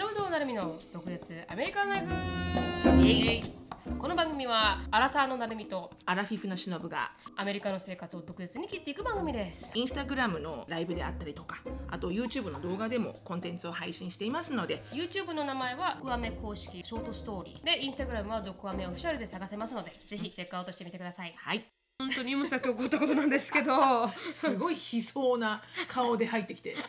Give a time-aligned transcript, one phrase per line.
[0.00, 3.50] 忍となるみの独舌アメリカンライフ。
[3.98, 9.76] この番組はアラサーのなるみとアラフィフのしのぶがアメリカの生活を独舌に切っていく番組です。
[9.76, 11.58] インスタグラムのライブであったりとか
[11.90, 17.62] あと YouTube の動画でもコンテンツを配信していますので YouTube の名前はドクアメ公式ショートストーリー。
[17.62, 21.34] で Instagram はドクアメオフィシャルで探せますのでぜひチェックアウトしてみてください。
[21.36, 21.62] はい。
[21.98, 24.08] 本当に今さっき起こったことなんですけど。
[24.32, 26.74] すごい悲壮な顔で入ってきて。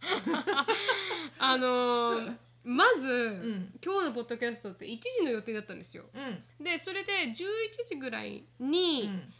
[1.38, 3.72] あのーまず、ん。
[3.84, 6.04] 今日のポッドキャストって1時の予定だったんですよ。
[6.14, 6.64] うん。
[6.64, 7.34] でそれで11
[7.88, 9.32] 時ぐらいに、うん。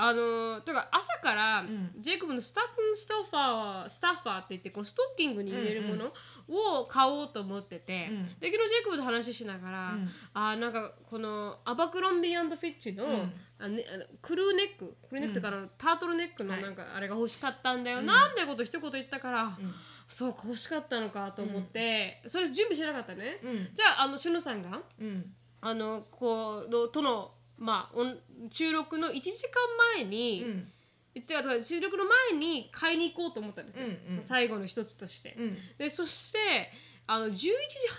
[0.00, 1.90] あのとか朝から、ん。
[1.98, 6.12] ジェイコブの stuff stuffer stuffer って言ってこのストッキングに入れるもの
[6.48, 8.24] を買おうと思ってて、うん。
[8.38, 10.08] で昨日ジェイコブと話しながら、うん。
[10.34, 13.32] あなんかこのアバクロンビーフィッチの,、ん。
[13.58, 19.58] あね、あのクルーネッククルーネックっていうか、あのタートルネックのはいなんかあれが欲しかったんだよな、みたいなこと一言言ったから、ん
[20.08, 23.68] そうか欲しかったのかと思って、それ準備してなかったね、うん。
[23.74, 25.32] じゃああのしのさんがうん。
[25.60, 27.98] あのこうのとのまあ
[28.50, 29.60] 収録の1時間
[29.96, 30.72] 前に、うん。
[31.14, 34.22] いつかとか収録の前に買いに行こうと思ったんですよ、うんうん。
[34.22, 35.56] 最後の一つとして、うん。
[35.76, 36.38] でそして
[37.06, 37.44] あの11時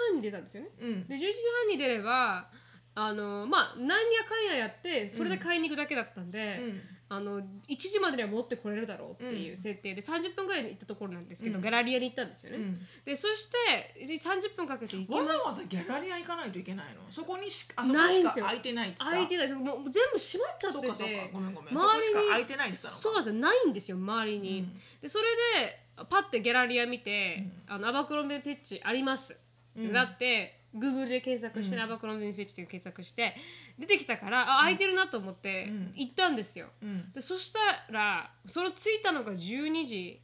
[0.10, 0.70] 半に出たんですよね。
[0.82, 1.08] うん。
[1.08, 2.50] で11時半に出れば
[2.96, 12.80] あのまあ何やかんややってそれで買いに行くだけだったんで、うんあの1時までには持ってこれるだろうっていう設定で30分ぐらいで行ったところなんですけど、ギャラリアに行ったんですよね、うん。
[13.04, 13.58] でそして
[14.06, 17.02] 30分かけて行きまわしざわざギャラリア行かないといけないの？
[17.10, 18.46] そこにしあそこないんですよ。
[18.46, 19.06] しか空いてないっつった？
[19.06, 21.14] 空いてないもう全部閉まっちゃってそうかそうか。
[21.14, 21.74] てごめんごめん。
[21.74, 23.36] 周りに空いてないっそうなんです。
[23.36, 24.80] よないんですよ周りに、うん。
[25.02, 25.26] でそれ
[25.66, 29.38] でパッてギャラリア見て、あのアバクロンビンフィッチあります、
[29.78, 33.36] ってなって、Google で検索して、アバクロンビンフィッチって検索して
[33.80, 35.94] 出てきたからあ空いてるなと思ってん。
[35.96, 37.12] 行ったんですよ、うん。
[37.14, 37.60] でそした
[37.92, 40.20] らその着いたのが12時。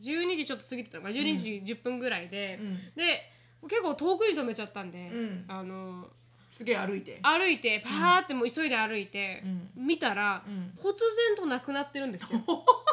[0.00, 1.14] 12時ちょっと過ぎてたのかな。
[1.14, 2.74] 12時10分ぐらいで、うん。
[2.94, 3.30] で
[3.68, 5.44] 結構遠くに止めちゃったんで、ん。
[5.48, 6.08] あの
[6.50, 7.18] すげえ歩いて。
[7.22, 9.42] 歩いてパーってもう急いで歩いて、
[9.76, 10.72] う見たら、ん。
[10.76, 12.40] 忽然となくなってるんですよ。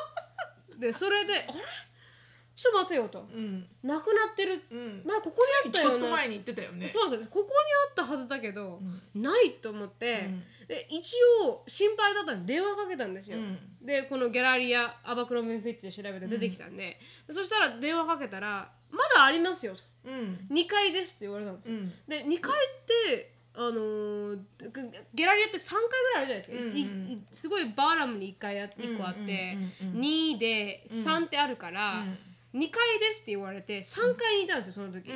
[0.80, 1.60] でそれで「あれ？
[2.62, 3.20] ちょっと待てよ」と。
[3.22, 5.02] うん「なくなってる」うん。
[5.06, 6.90] まあここにあったちよなょっと前に言ってたよね。
[6.90, 7.30] そうなんです。
[7.30, 7.52] ここに
[7.90, 8.82] あったはずだけど、
[9.16, 10.30] ないと思って、
[10.68, 11.16] で一
[11.46, 13.38] 応心配だったんで電話かけたんですよ。
[13.38, 13.58] うん。
[13.82, 19.82] でこのギャラリアアバクロミンフィッチで調べて出てきたんで,で、そしたら電話かけたら「まだありますよ」と。
[20.06, 21.76] うん「2階です」って言われたんですよ。
[21.76, 21.94] うん。
[22.08, 24.40] で2階ってあのー
[25.14, 32.06] ギャラリアって3階ぐらいあるじゃないですか、うんうんすごいバーラムに1階あ1個あって、うんうんうん2で3ってあるから、
[32.54, 35.14] 2階ですって言われて3階にいたんですよその時、う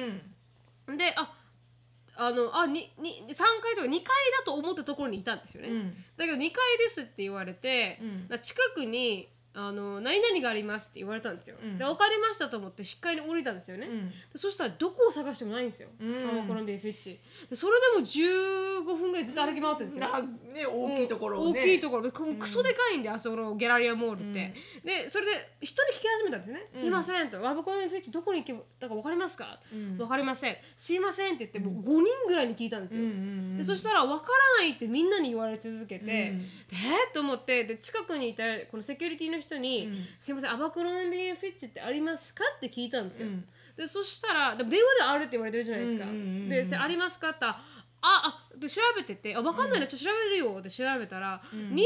[0.93, 1.33] んであ
[2.15, 4.03] あのあにに3階とか2階
[4.37, 5.93] だと思ったところにいたんですよね、うん。
[6.15, 7.99] だけど2階ですって言われて、
[8.29, 8.39] うん。
[8.39, 11.77] 近くにあの何々がありますって言われたんですよ、うん。
[11.77, 14.09] で分かりましたと思ってしっかり降りたんですよね、うん。
[14.09, 16.29] でそしたらどこを探してもないんですよ、うん。
[16.29, 17.19] アマコロンビーフィッチ。
[17.49, 21.59] でそれでも15分ぐらいずっと歩き回ってるんですよ、なね大きいところをね。
[21.59, 22.11] 大きいところ。
[22.11, 24.53] クソでかいんで、あそこのギャラリアモールって、
[24.83, 25.31] でそれで
[25.61, 29.59] 人に聞き始めたんですよね「すいません」と「ワブコンフェッチどこに行けばだか分かりますか？
[29.71, 29.97] うん。
[29.97, 33.03] 分かりません」「すいません」って言ってもう5人ぐらいに聞いたんですよ、
[33.57, 34.25] でそしたら分か
[34.57, 36.07] らないってみんなに言われ続けて、うん。
[36.07, 43.45] でえーと思ってで近くにいたこのセキュリティの人に「うんすいませんアバクロンビーフィッチってありますか?」って聞いたんですよ、うん。
[43.75, 46.05] でそしたらでも電話であるって言われてるじゃないですか、
[46.71, 47.29] でありますか？
[47.29, 47.61] ってあ
[48.01, 51.85] あで調べてて「あ分かんないな、ちょっと調べるよ」って調べたら、ニーマン・マー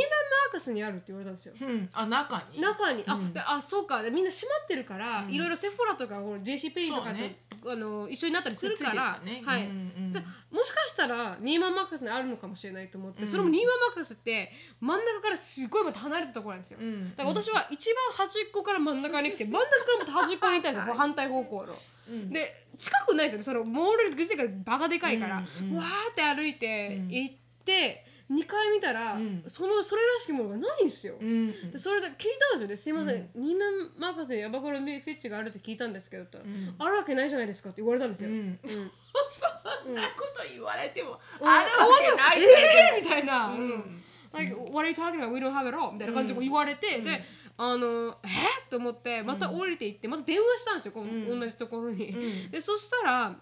[0.52, 1.54] カスにあるって言われたんですよ。
[1.60, 1.90] うん。
[1.94, 2.62] あ中に？
[2.62, 4.02] 中に、あであそうか。
[4.02, 7.40] でみんな閉まってるから、いろいろセフォラとかほら JC ペイとかと、ね。
[7.66, 17.10] あの一緒になったりするから、はい、うんうんじゃもしかしたらニーマン・マーカスにあるのかもしれないと思って、それもニーマン・マーカスって真ん中からすごいまた離れたところなんですよ、ん。
[17.12, 21.76] だから私は一番端っこから真ん中に来て 真ん中からまた端っこにいたんですよ、反対方向の。
[22.10, 22.30] うん。
[22.30, 23.44] で近くないですよね。
[23.44, 25.76] そのモールグがバカでかいから、うんうん。
[25.78, 27.36] わーって歩いて行っ
[27.66, 29.44] て、2階見たら、ん。
[29.48, 31.16] そのそれらしきものがないんですよ。
[31.20, 31.72] うん。
[31.72, 32.14] でそれで聞い
[32.52, 36.40] たんですよね「すいません、ニーマン・マーカスにヤバコロミフィッチがあるって聞いたんですけど」と
[36.80, 38.30] あるわけないじゃないですか」って言われたんですよ。
[38.30, 38.60] うん。
[38.64, 38.84] そん
[39.96, 41.48] なこと言われてもうん。
[41.48, 43.50] あるわけないえーみたいな。
[43.50, 43.70] ううん。
[43.70, 44.04] ん。
[44.34, 45.32] Like, what are you talking about?
[45.32, 45.94] We don't have it all.
[45.94, 47.24] みたいな感じで言われて、で、
[47.58, 48.28] あの、え？
[48.68, 52.08] ー、と思って、また降りていって、また電話したんですよ、この同じところに。
[52.12, 52.52] ん。
[52.52, 53.36] で、そしたら、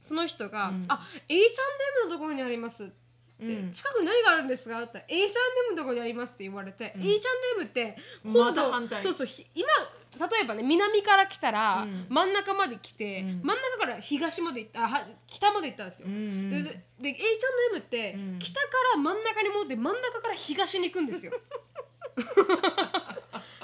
[0.00, 3.00] その人が、あ、H&M のところにありますって。
[3.40, 3.70] うん。
[3.70, 9.00] 近くに何があるんですかって H&M のところにありますって言われて、H&M って今ま度、た反対。
[9.00, 9.66] そうそうひ今
[10.18, 12.06] 例えばね南から来たら、うん。
[12.08, 16.50] 真ん中まで来て、真ん中から東まで行ったあは北まで行ったんですよ、ん。
[16.50, 16.60] で
[17.00, 18.38] で H&M って、ん。
[18.38, 21.32] 北から真ん中に戻って真ん中から東に行くんですよ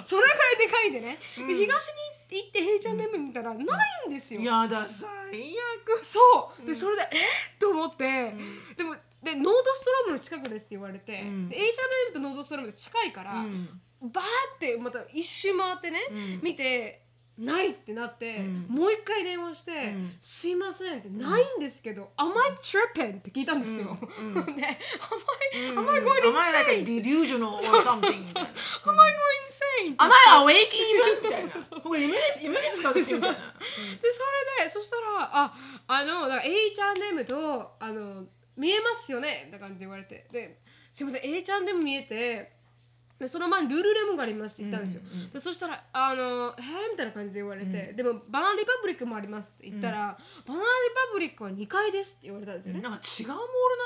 [0.02, 2.58] それぐらいでかいんでね、で東に行っって言って
[2.88, 3.64] H&M 見たらない
[4.08, 4.40] んですよ。
[4.40, 6.05] やだ最悪。
[6.05, 6.19] そ
[6.61, 6.67] う。
[6.67, 7.17] でそれでえ？
[7.17, 8.38] っと思って、ん。
[8.76, 11.49] でもでノードストロームの近くですって言われて、うん。
[11.49, 13.81] で H&M とノードストロームって近いから、うん。
[14.02, 14.25] バー
[14.56, 16.40] ってまた一周回ってね、うん。
[16.43, 17.05] 見て
[17.38, 18.66] ないってなって、うん。
[18.68, 20.16] もう一回電話して「うん。
[20.20, 23.98] すいません」って「ないんですけど、Am I tripping?」って聞いたんですよ。
[24.18, 24.34] うん。
[24.34, 24.56] うん。
[24.56, 25.78] で 「Am I, うん。
[25.78, 29.92] Am I going Am I like a insane?」delusional or something Am I going insane?
[29.92, 31.22] って Am I awake even?
[31.22, 31.80] みたいなそうそうそう。
[31.82, 34.22] これ夢です夢ですか私みたいな でそ
[34.60, 35.02] れでそしたら
[35.36, 35.54] 「あ
[35.88, 38.24] あのだから H&M とあの
[38.56, 40.26] 見えますよね」って感じで言われて。
[40.30, 40.60] で
[40.90, 42.55] すいません H&M 見えて
[43.18, 50.68] でその前にルールレモンがありますって言ったんですよ、うんうんでそしたら「あのえー?」みたいな感じで言われて、でもバナナリパブリックもありますって言ったら、バナナリ
[51.08, 53.38] パブリックは2階ですって言われたんですよね、なんか違うモー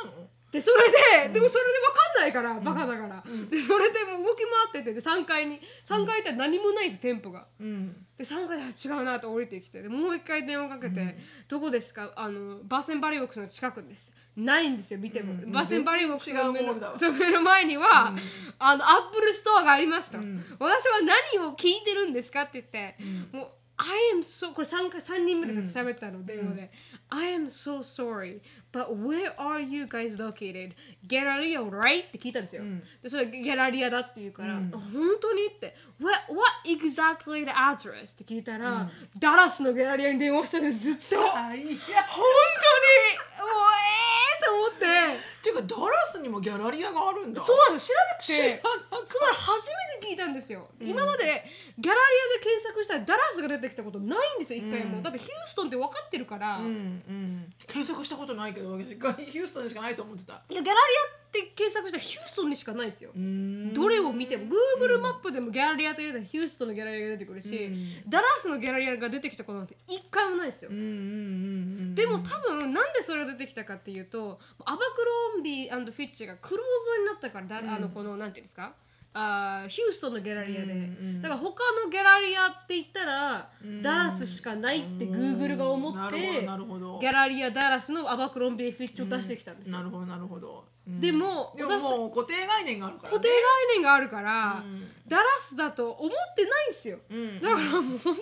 [0.04, 0.28] ルなの？
[0.50, 7.46] でそれで、でもそれで分かんないから、バカだから、でそれでもう動き回っててで3階に3階行ったら何もないんです店舗が。
[7.60, 8.06] うん。
[8.18, 11.16] で3階であ違うなと降りてきてでもう一回電話かけて
[11.48, 12.12] 「どこですか？
[12.16, 14.12] あの Bath & Body Works の近くです」
[14.44, 15.52] ないんですよ見ても、うん。
[15.52, 16.72] Bath & Body Works の目の。
[16.72, 16.98] 全然違うモールだわ。
[16.98, 18.14] そう目の前には、
[18.58, 20.44] あのアップルストアがありますと、ん。
[20.58, 21.00] 私は
[21.34, 22.96] 何を聞いてるんですかって言って、
[23.32, 23.38] うん。
[23.38, 26.70] もう I am so これ 3, 回三人目でちょっと喋ったの、電話で、
[27.08, 28.40] I am so sorry
[28.70, 30.72] but where are you guys located?
[31.02, 32.06] ギャラリア right?
[32.06, 32.82] って聞いたんですよ、ん。
[33.02, 34.70] でそれギャラリアだって言うから、本
[35.18, 35.46] 当に？
[35.46, 35.74] って。
[35.98, 38.12] What, what exactly the address?
[38.12, 41.24] って聞いたら、ダラスのギャラリアに電話したんですずっと。
[41.26, 41.62] 本当に？
[41.64, 43.99] もうえー
[44.50, 45.29] と思って。
[45.42, 47.40] ていうかダラスにもギャラリアがあるんだ。
[47.40, 49.08] そうなんです調べ知てらなかった。
[49.08, 49.70] それ初
[50.00, 51.44] めて聞いたんですよ、今まで
[51.78, 52.00] ギャラリ
[52.36, 55.02] アで検索したらダラスが出てきたことないんですよ一回も、うん。
[55.02, 57.52] だってヒューストンって分かってるから、うんうん。
[57.66, 58.94] 検索したことないけど私
[59.26, 60.42] ヒューストンにしかないと思ってた。
[60.48, 64.46] いやギャラリアって検索したらヒューストンにしかないですよ、どれを見ても。
[64.46, 68.10] Google マップでもギャラリアと入れたらヒューストンのギャラリアが出てくるし、うん。
[68.10, 78.74] ダラスのギャラリアが出てきたことなんて一回もないですよ、うんうんうんうんでも多分なんでそれが出てきたかっていうとアバクロンビーフィッチがクローズドになったからだ、あのこのなんていうんですか？
[79.12, 80.74] あーヒューストンのギャラリアで、うんう
[81.18, 83.82] んだから他のギャラリアって言ったら、ん。
[83.82, 86.98] ダラスしかないってグーグルが思ってどなるほど。
[87.00, 91.00] ギャラリアダラスのアバクロンビーフィッチを出してきたんですよ、なるほどなるほど、うん。
[91.00, 93.38] でもでも私もう固定概念があるから、ね、固定概
[93.74, 94.88] 念があるから、うん。
[95.08, 97.40] ダラスだと思ってないんですよ、うん。
[97.40, 98.16] だからもう本当に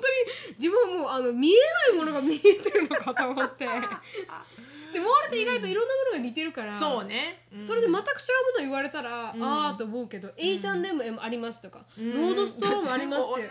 [0.58, 1.56] 自分はもうあの見え
[1.92, 3.66] ないものが見えてるのかと思って
[4.92, 7.64] でモールって意外といろんなものが似てるから、そうね、うん。
[7.64, 9.42] それで全く違うもの言われたら、ん。
[9.42, 12.14] ああと思うけど、H&M もありますとか、うん。
[12.14, 13.50] ノードストロームもありますって。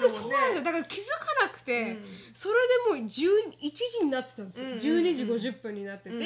[0.00, 0.72] 同じそうなんだよだ。
[0.72, 2.04] から気づかなくて、うん。
[2.32, 2.54] それ
[2.94, 3.08] でもう10
[3.60, 4.80] 1時になってたんですよ、うんうんうん。
[4.80, 6.24] 12時50分になってて、うんうん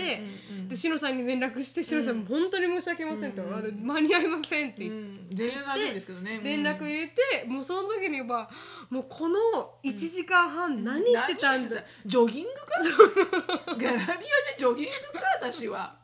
[0.63, 4.99] うんでシノさんに連絡して「シノさん本当に申し訳ありません」と、あの間に合いません」って言って。
[4.99, 5.29] うん。
[5.33, 6.41] 全然大丈夫ですけどね。
[6.43, 8.51] 連絡入れて、もうその時には
[8.91, 9.39] もうこの
[9.83, 13.75] 1時間半何してたんだ、何ジョギングか？
[13.79, 15.97] ギャラリアでジョギングか私は。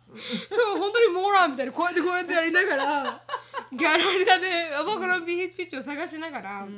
[0.49, 3.23] そう本当にモーラーみたいなこうやってこうやってやりながら
[3.73, 6.71] ギャラリアでアバコラビーピッチを探しながら、で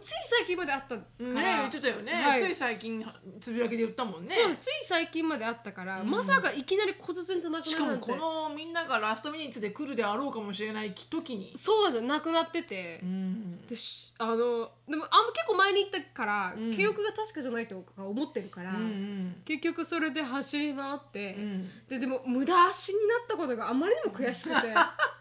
[0.00, 2.40] つい最近まであったから、ね言ってたよね、はい。
[2.40, 3.04] つい最近
[3.40, 4.28] つぶやきで言ったもんね。
[4.28, 8.12] そうつい最近まであったから、まさかいきなり忽然となくしかもなるなんて。
[8.12, 12.08] このみんながラストミニッツで来るであろうかもしれない時に、そうですよ。
[12.08, 13.66] なくなってて、うん。
[13.66, 16.72] でしあのでもあん結構前に行ったから、うん。
[16.72, 19.36] 記憶が確かじゃないとか思ってるから、うんうん。
[19.44, 21.68] 結局それで走り回って、うん。
[21.88, 24.74] ででも無駄足になったことがあまりにも悔しくて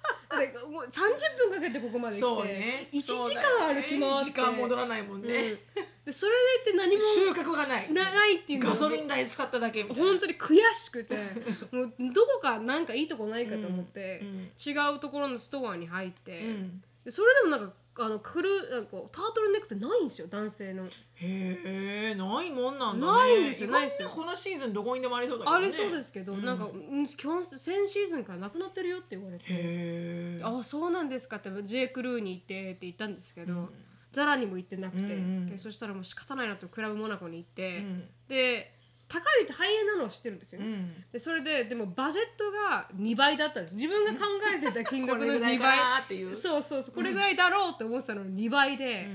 [0.70, 2.90] もう30分かけてここまで来て、ね。
[2.92, 4.26] 1時間歩き回って。
[4.26, 5.60] 時間戻らないもんね、うん。
[6.06, 6.32] でそれ
[6.66, 7.92] でいって何も収穫がない。
[7.92, 11.16] なないっていうガソリン代使っただけ本当に悔しくて
[11.72, 14.44] もうどこかなんかいいとこないかと思って、うんうん。
[14.44, 16.84] 違うところのストアに入って、うん。
[17.06, 20.86] でそれでもなんかあのくるなんかタートルネックってないんですよ男性の。
[20.86, 23.14] へえないもんなんだね。
[23.14, 23.70] ないんですよ。
[23.70, 24.08] ないですよ。
[24.08, 25.58] にこのシーズンどこにでもありそうだけどね。
[25.58, 30.42] あれそうですけど、なんかうん基本先シーズンからなくなってるよって言われて。
[30.44, 31.90] あそうなんですかって J.
[31.90, 33.70] クルーに行ってって言ったんですけど、
[34.12, 35.46] ザラにも行ってなくて、うんうん。
[35.46, 38.10] でそしたらもう仕方ないなとクラブモナコに行って、うん。
[38.28, 38.74] で
[39.08, 41.04] 高いってハイエンなのは知ってるんですよね、うん。
[41.12, 43.76] でそれででもバジェットが2倍だったんです。
[43.76, 46.36] 自分が考えてた金こ額の 2れぐらいか倍なっていう。
[46.36, 49.08] そうそうそうこれぐらいだろうって思ってたのに2倍で、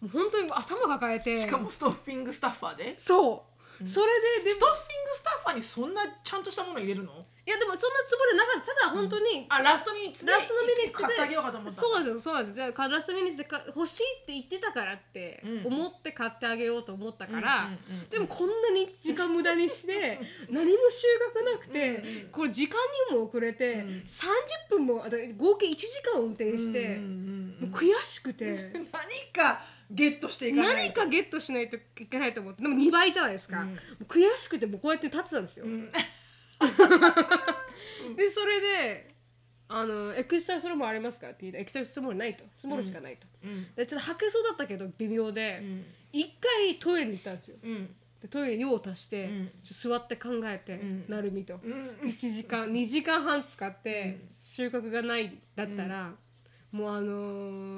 [0.00, 1.36] もう本当に頭抱えて。
[1.36, 2.94] しかもストッピングスタッファーで？
[2.96, 3.44] そ
[3.82, 4.06] う、それ
[4.38, 7.12] ででもストッピングスタッファーにそんなちゃんとしたもの入れるの？
[7.44, 8.70] いやでもそんなつもりなかった。
[8.72, 11.80] ただ本当に、あラストミニッツでラストミニッツで買ってあげようかと思った。
[11.80, 12.58] そうなんですよそうなんです。
[12.60, 15.74] よじゃあラストミニッツでか欲しいって言ってたからってうん。
[15.74, 18.08] 思って買ってあげようと思ったから、うんうんうんうん。
[18.10, 20.20] でもこんなに時間無駄にして
[20.50, 21.06] 何も収
[21.36, 22.78] 穫なくて、うんうんこれ時間
[23.10, 23.88] にも遅れて、うん。
[23.88, 24.28] 30
[24.70, 27.32] 分もあと合計1時間運転して、うんうんうん
[27.62, 28.56] もう悔しくて。
[28.92, 32.62] 何かゲットしていかない何かゲットしないといけないと思って。
[32.62, 33.74] でも2倍じゃないですか、うん。
[33.74, 35.90] もう悔しくてもうこうやって立ってたんですよ、うん
[38.16, 39.14] でそれで
[39.68, 42.44] あの extra small もありますかって言って extra small もないと。
[42.54, 43.66] スモールしかないと、うん。
[43.74, 45.84] でちょっと履けそうだったけど微妙でうん。
[46.12, 47.56] 一、回トイレに行ったんですよ。
[47.62, 47.86] うん。
[48.20, 49.30] でトイレ用を足して、
[49.70, 51.04] 座って考えて、ん。
[51.08, 52.08] なるみと、うん。
[52.08, 56.12] 1時間2時間半使って収穫がないだったら、
[56.70, 57.12] もうあの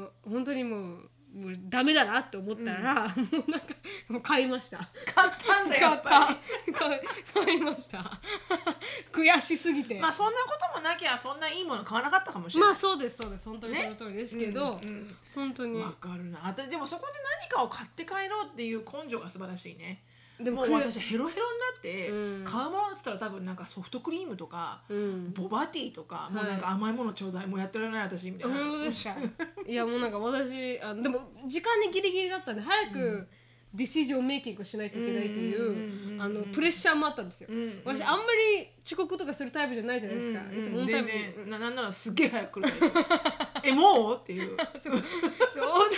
[0.07, 3.67] ー本当にもうもうダメだなって思ったら、もうなんか
[4.09, 4.79] もう買いました。
[4.79, 6.29] 買ったんだよやっぱ
[6.67, 6.73] り。
[6.73, 7.01] 買い
[7.45, 8.21] 買いました。
[9.13, 9.99] 悔しすぎて。
[10.01, 12.71] まあそんなこともなきゃそんないいもの買わなかったかもしれない。
[12.71, 13.49] まあそうですそうです。
[13.49, 15.17] 本当にその通りですけど、うんうん。
[15.35, 16.47] 本当に、わかるな。
[16.47, 20.05] あたでもそこで何かを買って帰ろうっていう根性が素晴らしいね
[20.45, 22.45] でも悔もう私ヘロヘロになって、うん。
[22.45, 25.33] 買うものって言ったら多分なんかソフトクリームとか、うん。
[25.33, 28.57] ボバティーとか、もうなんか甘いものちょうだいもうやってられない私みたいな。
[29.67, 33.29] いやもうなんか私あのでも時間にギリギリだったんで早く
[33.75, 38.25] ディシジョンメイキングをしないといけないというあのプレッシャーもあったんですよ、うん私あんま
[38.61, 42.75] り遅刻とかするタイプじゃないじゃないですか、うんうんいつもオンタイム全然ななんならすっげえ早く来る
[43.65, 44.57] えもうっていう。
[44.79, 44.95] そう。
[44.95, 45.03] オン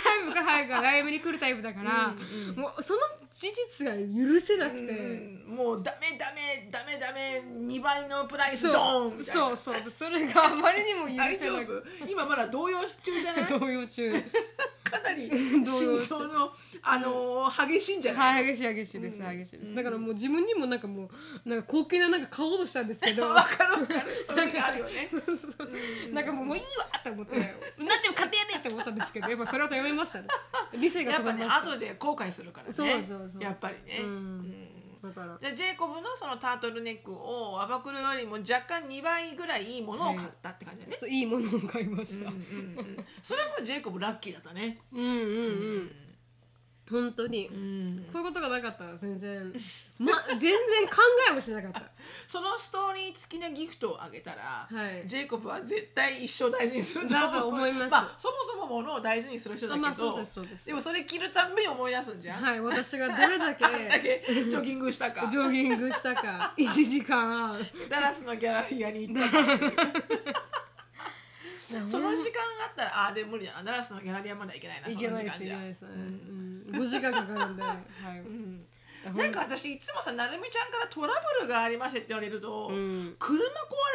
[0.03, 2.55] タイムが早く早めに来るタイプだから、うんうん。
[2.55, 2.99] もうその
[3.31, 5.55] 事実が許せなくて、うん。
[5.55, 7.41] もうダメダメダメダメ
[7.73, 8.73] 2倍のプライスそう。
[8.73, 9.41] ドーンみたいな。
[9.41, 9.89] そうそう。
[9.89, 12.07] それがあまりにも許大丈せなく 夫？
[12.11, 13.45] 今まだ動揺中じゃない？
[13.59, 14.11] 動揺中
[14.89, 15.29] かなり
[15.65, 18.35] 心臓のあのー激しいんじゃない？
[18.35, 19.37] はい激しい激しいです、うん。
[19.37, 19.75] 激しいです。
[19.75, 21.09] だからもう自分にもなんかも
[21.45, 23.27] うなんか高級ななんか買おうとしたんですけど。
[23.29, 24.11] わかるわかる。
[24.25, 25.07] それがあるよね。
[25.09, 27.37] そうそうそうなんかもうもういいわって思って。
[27.37, 27.47] なっ
[28.01, 30.27] ても買ってやれって思ったんですけどやっぱそれはやめましたね。
[30.73, 32.73] 理性がやっぱね後で後悔するからね。
[32.73, 33.41] そうそうそう。
[33.43, 34.07] やっぱりね、うん。
[34.07, 34.67] うん
[35.07, 35.37] だから。
[35.39, 42.39] じゃあジェイコブのそのタートルネックをアバクルよりも若干2倍ぐらいいいものを買ったって感じだね、そういいものを買いました、うんうん
[42.79, 42.95] うん。
[43.21, 44.79] それはもうジェイコブラッキーだったね。
[44.91, 45.09] うん、うん。
[45.09, 45.13] う
[45.79, 46.06] ん
[46.89, 48.05] 本当に、うん。
[48.11, 49.53] こういうことがなかったら全然。
[49.99, 50.51] ま全然
[50.87, 50.95] 考
[51.29, 51.81] えもしなかった。
[52.27, 55.07] そのストーリー付きのギフトをあげたら、はい。
[55.07, 57.91] ジェイコブは絶対一生大事にすると思うだと思います。
[57.91, 60.71] まあ、そもそも物を大事にする人だけど、あまあそうですそうです。
[60.71, 63.65] もそれ着るたんびに思い出すんじゃん、はい私がどれ だけ
[64.27, 65.27] ジョギングしたか。
[65.27, 66.53] ジョギングしたか。
[66.57, 67.53] 1時間
[67.89, 69.31] ダラスのギャラリアに行った。
[69.31, 70.57] か
[71.67, 73.63] その時間あったらあーでも無理だな。
[73.63, 74.87] ダラスのギャラリアまだ行けないな。
[74.87, 78.19] そいけないですいけないです、うんうん、5時間かかるんで、はい。
[78.19, 78.65] うん
[79.11, 83.15] なんか私いつもさなるみちゃんからトラブルがありましてって言われると、うん。
[83.19, 83.45] 車壊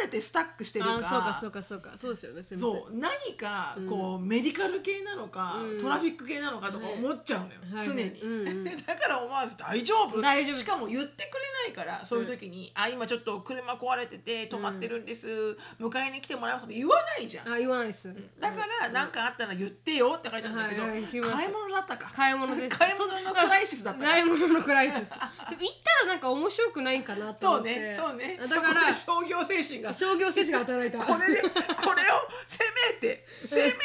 [0.03, 5.81] れてスタックしてるかあそうかそうかそうかそうですよねすそう何かこう、メディカル系なのか、うん。
[5.81, 7.87] トラフィック系なのかとか思っちゃうのよ、はい。
[7.87, 8.65] 常に、はいうんうん。
[8.87, 10.21] だから思わず大丈夫。
[10.21, 10.55] 大丈夫。
[10.55, 17.53] しかも言ってくれないからそういう時に「あ今ちょっと車壊れてて止まってるんです、迎えに来てもらいます」って言わないじゃん。
[17.53, 18.15] あ言わないです。
[18.41, 22.11] だから何かあったら言ってよって書いてあるんだけど、はいはい買い物だったか。
[22.15, 27.79] 買い物です 買い物のクライシスだった買い物のクライシスでも行ったらなんか面白くないかなとそう思って。
[27.79, 28.39] ねそうね。
[28.39, 29.93] だからそこで商業精神が。
[29.93, 30.99] 商業精神が働いた。
[31.05, 31.49] これでこ
[31.95, 32.15] れを
[32.47, 33.79] せめてせめて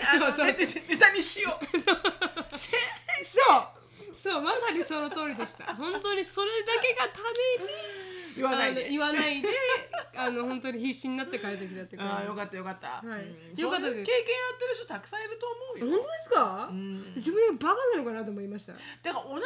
[0.12, 0.46] あのそうそう。
[0.46, 0.52] ネ
[0.88, 1.66] ネタにしよう。
[1.76, 3.74] せめてそう。
[4.16, 5.74] そうまさにその通りでした。
[5.74, 7.18] 本当にそれだけがた
[7.58, 8.88] めに言わないで。
[8.90, 9.48] 言わないで
[10.16, 13.24] あの本当に必死になって帰ってきたってああよ感かったよかった、はい。
[13.24, 13.60] うん。
[13.60, 15.86] よかった経験やってる人たくさんいると思うよ。
[15.86, 17.12] じ本当ですか、うん。
[17.14, 18.72] 自分でバカなのかなと思いました。
[18.72, 19.44] だから同じ名前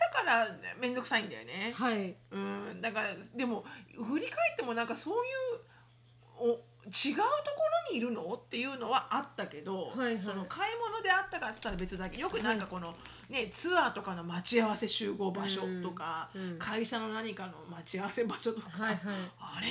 [0.00, 2.16] だから面倒くさいんだよね、はい。
[2.30, 5.60] うん、だからでも振り返ってもなんかそういう
[6.38, 7.28] お違うとこ
[7.88, 8.22] ろにいるの？
[8.34, 10.18] っていうのはあったけど、はいはい。
[10.18, 12.94] その買い物であったかって言ったら別だけどよくなんかこの、
[13.28, 16.58] ね、ツアーとかの待ち合わせ集合場所とか、うんうん。
[16.58, 18.98] 会社の何かの待ち合わせ場所とか、はいはい。
[19.38, 19.66] あれ？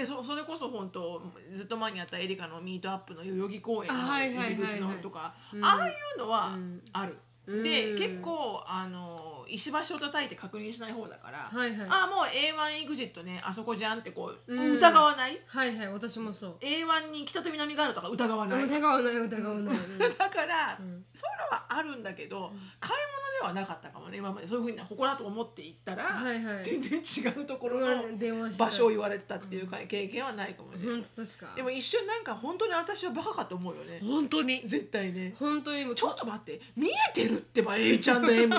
[0.00, 5.64] でそそれこそ本当ずっと前にあったエリカのミートアップの代々木公園のあはいはいはいはい入り口のとか、うん。
[5.64, 6.82] ああいうのはうん。
[6.92, 7.12] ある。
[7.12, 7.18] うん
[7.62, 11.88] で結構あの石橋を叩いて確認しない方だから、はいはい。
[11.90, 14.76] あもう A1 エグジットねあそこじゃんってこう、うん。
[14.76, 15.40] 疑わない？
[15.46, 16.56] はいはい私もそう。
[16.60, 19.98] A1 に北と南があるとか疑わない、疑わない疑わない、うん。
[20.16, 21.04] だから、うん。
[21.14, 23.02] そういうのはあるんだけど、買い
[23.42, 24.46] 物ではなかったかもね今まで。
[24.46, 26.64] そういうふうにここだと思って行ったら、はいはい。
[26.64, 28.18] 全然違うところうん。
[28.20, 31.52] の場所を言われてたっていうか経験はないかもしれない、ですか？
[31.56, 34.00] でも一瞬なんか本当に私はバカかと思うよね。
[34.04, 34.62] 本当に。
[34.64, 35.34] 絶対ね。
[35.40, 37.39] 本当にもうちょっと待って見えてる？
[37.40, 38.56] ってば H&M みたいな。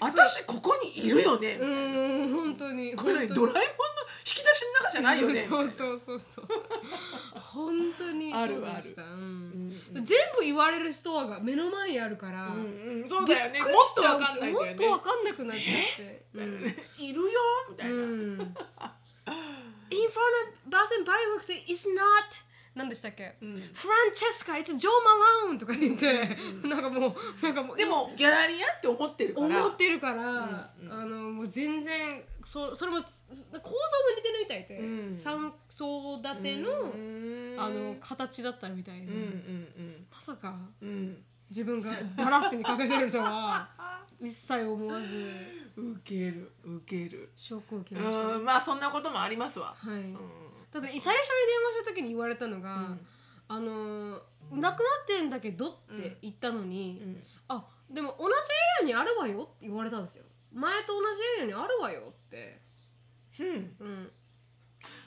[0.00, 1.64] 私ここにいるよね、う。
[1.64, 2.94] ーん本当に。
[2.96, 3.64] これ何ドラえもんの
[4.18, 6.46] 引き出しの中じゃないよねそうそうそうそう。
[7.38, 9.02] 本当に あるそうでした。
[9.02, 9.10] うん。
[9.10, 9.96] うん。
[9.96, 13.60] うん全部言われるストアが目の前にあるから、うんうん、そうだよね。
[13.60, 14.70] もっとちゃうわかんないんだよね。
[14.70, 17.28] もっとわかんなくなっちゃって、うんいるよ？
[17.70, 18.38] みたいな、うん。
[19.92, 22.42] In front of Bath and Body Works is not
[22.74, 23.54] 何でしたっけ、うん。
[23.74, 26.36] フランチェスカ it's ジョー・マラウンとか言って、
[26.66, 29.46] なんかもうなんかもうでもギャラリアって思ってるから。
[29.46, 30.92] 思ってるから、うんうん。
[30.92, 33.12] あのもう全然そそれも構造も
[34.16, 35.16] 似てるみたいで、うん。
[35.16, 37.56] 三層建ての、うん。
[37.58, 40.88] あの形だったみたいで、うんうんまさかうん。
[40.88, 43.68] うん自分がガラスにかけてるとは
[44.18, 45.06] 一切思わず。
[45.76, 47.30] ウケるウケる。
[47.36, 49.74] ショックを受けました、うんまあそんなこともありますわ。
[49.76, 50.16] はい、うん
[50.72, 53.06] だって最初に電話した時に言われたのが、うん。
[53.48, 57.22] あのなくなってるんだけどって言ったのに、うん。
[57.48, 58.32] あでも同じ
[58.82, 60.24] エリアにあるわよって言われたんですよ。
[60.52, 62.60] 前と同じエリアにあるわよって。
[63.40, 63.46] うん。
[63.46, 64.10] うん。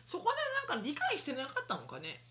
[0.06, 0.38] そこで
[0.70, 2.24] なんか理解してなかったのかね？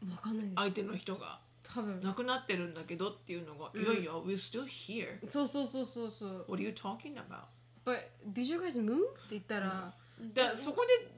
[0.00, 0.54] 分かんないです。
[0.56, 1.40] 相手の人が。
[1.62, 2.00] 多分。
[2.00, 3.82] なくなってるんだけどっていうのが、うん。
[3.82, 5.18] いやいや we're still here.
[5.28, 6.44] そうそうそうそうそう。
[6.48, 7.44] What are you talking about?
[7.84, 8.96] But did you guys move?
[8.96, 9.92] って言ったら、
[10.34, 11.08] だそこで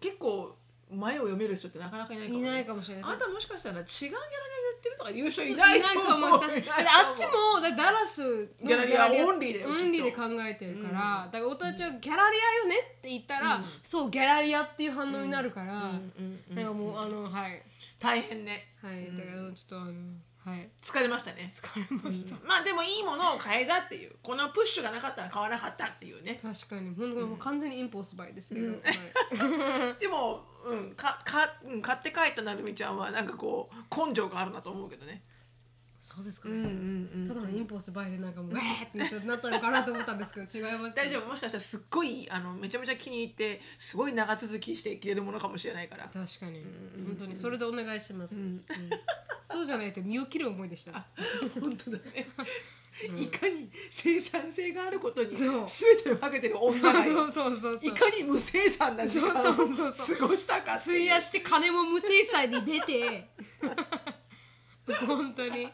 [0.00, 0.56] 結構
[0.90, 3.04] 前を読める人ってなかなかいないかも、ね、いないかもしれない。
[3.04, 6.40] あなたもしかしたら違うギャラリア言ってるとか言う人いいないと思う。
[6.40, 8.22] かもしれないだってあっちもだダラス
[8.60, 13.64] のギャラリアオンリーだよオンリーで考えてるから、だから俺たちはギャラリアよねって言ったら、うん。
[13.82, 16.12] そうギャラリアっていう反応になるから、うん
[16.56, 17.62] うんかもうあのはい。
[17.98, 18.68] 大変ね。
[18.82, 19.92] はい、だからちょっとあの
[20.44, 20.68] はい。
[20.80, 21.52] 疲れましたね。
[21.52, 24.12] 疲れました、まあでもいいものを変えたっていう。
[24.22, 26.40] このプッシュがなかったら買わなかったっていうね。
[26.42, 26.94] 確かに。
[26.94, 28.72] ほんともう完全にインポースバイですけど、うん。
[28.72, 30.00] はい。
[30.00, 35.22] でも、うん、かかうん買って帰ったなるみちゃんはなんかこう根性があるなと思うけどね。
[36.02, 41.26] そうですかね、うんうんうんただのインポースバイでなんかもうウェーってなったのかなと思ったんですけど違います大丈夫？
[41.28, 46.04] もしかしたらすっごいあのめちゃめちゃ気に入ってすごい長続きして着れるものかもしれないから。
[46.04, 46.62] 確かに、う
[47.02, 47.36] ん本当に。
[47.36, 48.42] それでお願いします、うん。
[48.42, 48.60] うん。
[49.44, 51.04] そうじゃないと身を切る思いでした。
[51.60, 52.26] 本当だね、
[53.06, 55.48] いかに生産性があることに全
[56.02, 57.90] てをかけてる女がいそうそうそうそう。
[57.90, 63.28] いかに無生産な時間をそうそうそう過ごしたか費やして金も無生産に出て。
[65.06, 65.68] 本当に。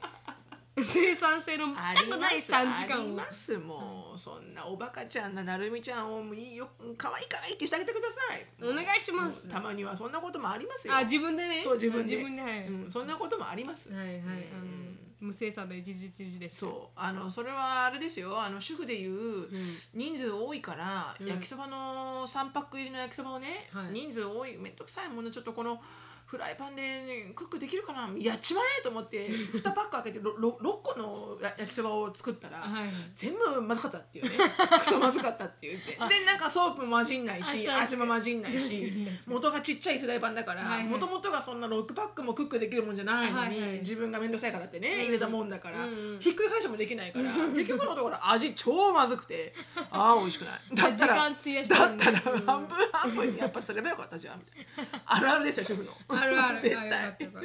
[0.79, 3.01] 生産性のあ全くないります3時間を。
[3.01, 8.47] ありますもう、そんなおバカちゃんななるみちゃんをもういいよ可愛い可愛いってしてあげてください。
[8.63, 9.49] お願いします。
[9.49, 10.95] たまにはそんなこともありますよ。
[10.95, 11.63] あ自分でね。
[11.63, 12.17] そう自分で。
[12.17, 14.31] 自分ではい、うん、そんなこともあります、はいはいあの
[14.63, 16.99] うん無生産で事実事ですそう。
[16.99, 18.41] あのそれはあれですよ。
[18.41, 19.49] あの主婦でいう
[19.95, 21.27] 人数多いから、うん。
[21.27, 23.93] 焼きそばの3パック入りの焼きそばをね、はい。
[23.93, 25.81] 人数多いめんどくさいものちょっとこの
[26.27, 28.11] フライパンで、ね、クックできるかな？
[28.19, 32.89] やっちまえと思って 2パック開けて 6, 6個のや焼きそばを作ったら、はい。
[33.15, 34.31] 全部まずかったっていうね。
[34.79, 35.93] クソまずかったって言って。
[35.93, 38.93] でなんかソースも混じんないし味も混じんないし
[39.27, 43.79] 元がちっちゃいフライパンだからもともとがそんな6パックもクックできるもんじゃないのに、はいはい。
[43.79, 45.03] 自分が面倒くさいからってね、うん。
[45.05, 46.19] 入れたもんだから、うんうん。
[46.19, 49.55] ひっくり返してもできないから結局のところ味超まずくて
[49.91, 50.61] ああ美味しくない。
[50.75, 55.03] だったらだったら半分半分にやっぱすればよかったじゃんみたいな。
[55.07, 56.61] あるあるですよ主婦のあるある。
[56.61, 57.43] 絶あよかった対よかっ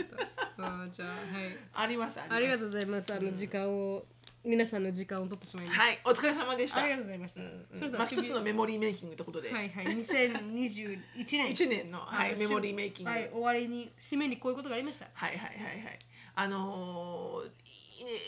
[0.57, 0.63] た。
[0.63, 1.19] あーじゃあはい。
[1.73, 2.35] ありますあります。
[2.35, 3.13] ありがとうございます。
[3.13, 4.05] あの時間を
[4.43, 5.83] 皆さんの時間を取ってしまいました。
[5.83, 5.99] はい。
[6.05, 6.81] お疲れ様でした。
[6.81, 7.41] ありがとうございました。
[7.41, 7.65] うん。
[7.75, 11.51] それではまあ一つのメモリーメイキングってことで、はいはい、2021年。
[11.51, 15.07] 1年の、はい、あメモリーメイキング、はい、終わりに、締めにこういうことがありました。
[15.13, 15.51] はいはいはいは
[15.91, 15.99] い。
[16.35, 17.71] あのー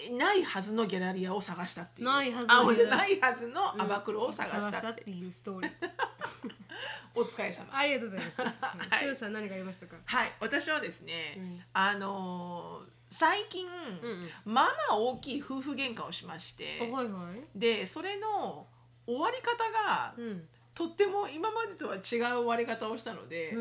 [0.08, 2.08] いないはずのギャラリアを探したっていう。
[2.08, 5.72] ないはずのあごめんギャラないはずのアバクロを探探したたってていうストーリー。
[7.16, 8.44] お疲れ様ありがとうございました。
[8.68, 9.96] はいシロさん何がありましたか？
[10.06, 17.60] はい私はですね、うんあのー最近、うんまあまあ大きい夫婦喧嘩をしまして、あはいはい。
[17.60, 18.66] でそれの
[19.06, 20.50] 終わり方が、うん。
[20.74, 23.52] とっても今までとは違う終わり方をしたので、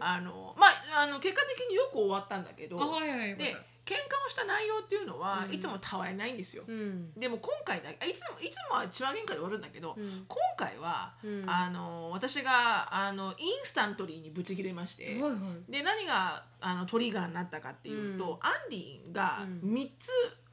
[0.00, 6.64] あのまああの結果的によく終わったんだけどあはいはいでた喧嘩をした内容っていうのは、うんいつもたわいないんですよ。
[6.66, 7.12] うん。
[7.14, 15.28] でも今回だあいつもいつもは血話喧嘩で終わるんだけど、うん今回は、うんあの私があのインスタントリーにブチ切れまして、はいは
[15.68, 15.72] い。
[15.72, 20.10] で何があのトリガーになったかっていうと、うんアンディがうん3つ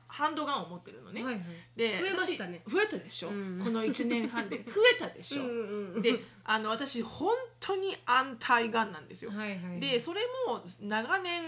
[0.08, 1.24] ハンドガンを持ってるのね。
[1.24, 1.44] はいはい。
[1.76, 6.02] で増えましたね私増えたでしょ、うんこの1年半で 増えたでしょ、うんうんうん。
[6.02, 9.32] であの私本当にアンタイガンなんですよ。
[9.32, 9.80] はいはい。
[9.80, 11.44] でそれも長年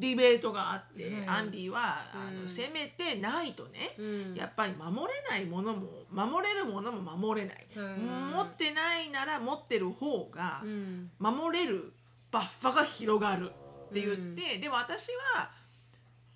[0.00, 4.34] ディベートがあって、はいアンディはあの、うんせめてないとね、うん。
[4.34, 11.10] やっぱり守れないものも守れるものも守れない、うん持ってないなら持ってる方がうん。
[11.18, 11.92] 守れる
[12.30, 13.50] バッファが広がる
[13.90, 15.50] って言って、でも私は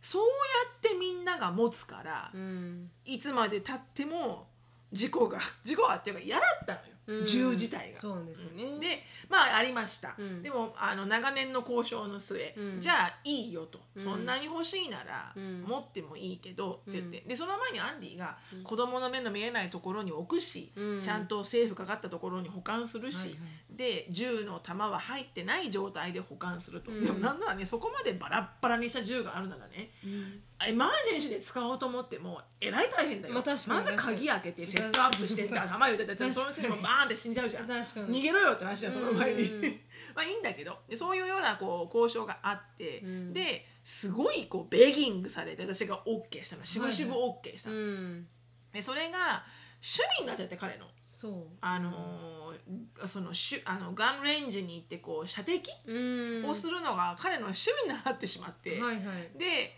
[0.01, 0.29] そうや
[0.77, 2.90] ってみんなが持つから、うん。
[3.05, 4.48] いつまでたっても
[4.90, 6.85] 事故が事故はっていうか嫌だったのよ。
[7.06, 7.26] うん。
[7.26, 7.98] 銃自体が。
[7.98, 8.78] そうですよね。
[8.78, 10.42] でまあありました、うん。
[10.42, 12.80] でもあの長年の交渉の末、うん。
[12.80, 14.02] じゃあいいよと、うん。
[14.02, 15.62] そんなに欲しいなら、うん。
[15.62, 18.62] 持ってもいいけどって言って、うでその前にアンディがうん。
[18.62, 21.02] 子供の目の見えないところに置くし、うん。
[21.02, 23.38] ちゃんと政府かかったところに保管するし、はいはい。
[23.76, 27.04] で銃の弾は入ってない状態で保管すると、うん。
[27.04, 37.66] でもなんならねそこまでバラッバラにした銃があるならねうんエマージェンシーで使おうと思ってもえらい大変だよ、まあ確かにず鍵開けてセットアップして確かに弾入れてたらそのうちにも確バーンって死んじゃうじゃん。
[37.66, 39.42] 逃げろよって話だよその前に、
[40.14, 43.33] まあいいんだけどでそういうようなこう交渉があって、うん。
[43.33, 46.64] ですごいこうベギングされて私が OK したの。
[46.64, 48.29] しぶしぶ OK したうの、ん。
[48.72, 49.44] でそれが
[49.83, 50.87] 趣味になっちゃって彼の。
[51.11, 51.46] そう。
[51.61, 56.46] あのーそのしゅあのガンレンジに行ってこう射的うん。
[56.46, 59.38] をするのが彼の趣味になってしまって、はいはい。
[59.38, 59.77] で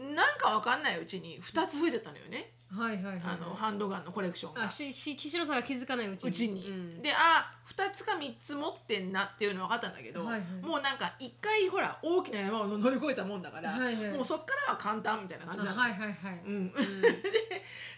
[0.00, 4.64] なんかわかんないうちに2つ増えちゃったのよね、はいはいはいあのハンドガンのコレクションが。
[4.64, 6.28] あしし岸野さんが気づかないうちに。
[6.28, 6.68] うちに。
[6.68, 7.02] うん。
[7.02, 10.42] であ2つか3つ持ってんなっていうの分かったんだけど、はいはい。
[10.64, 14.10] もうなんか1回ほら大きな山を乗り越えたもんだから、はいはい。
[14.12, 15.80] もうそっからは簡単みたいな感あじなの。
[15.80, 16.42] はいはいはい。
[16.46, 16.82] うん、 で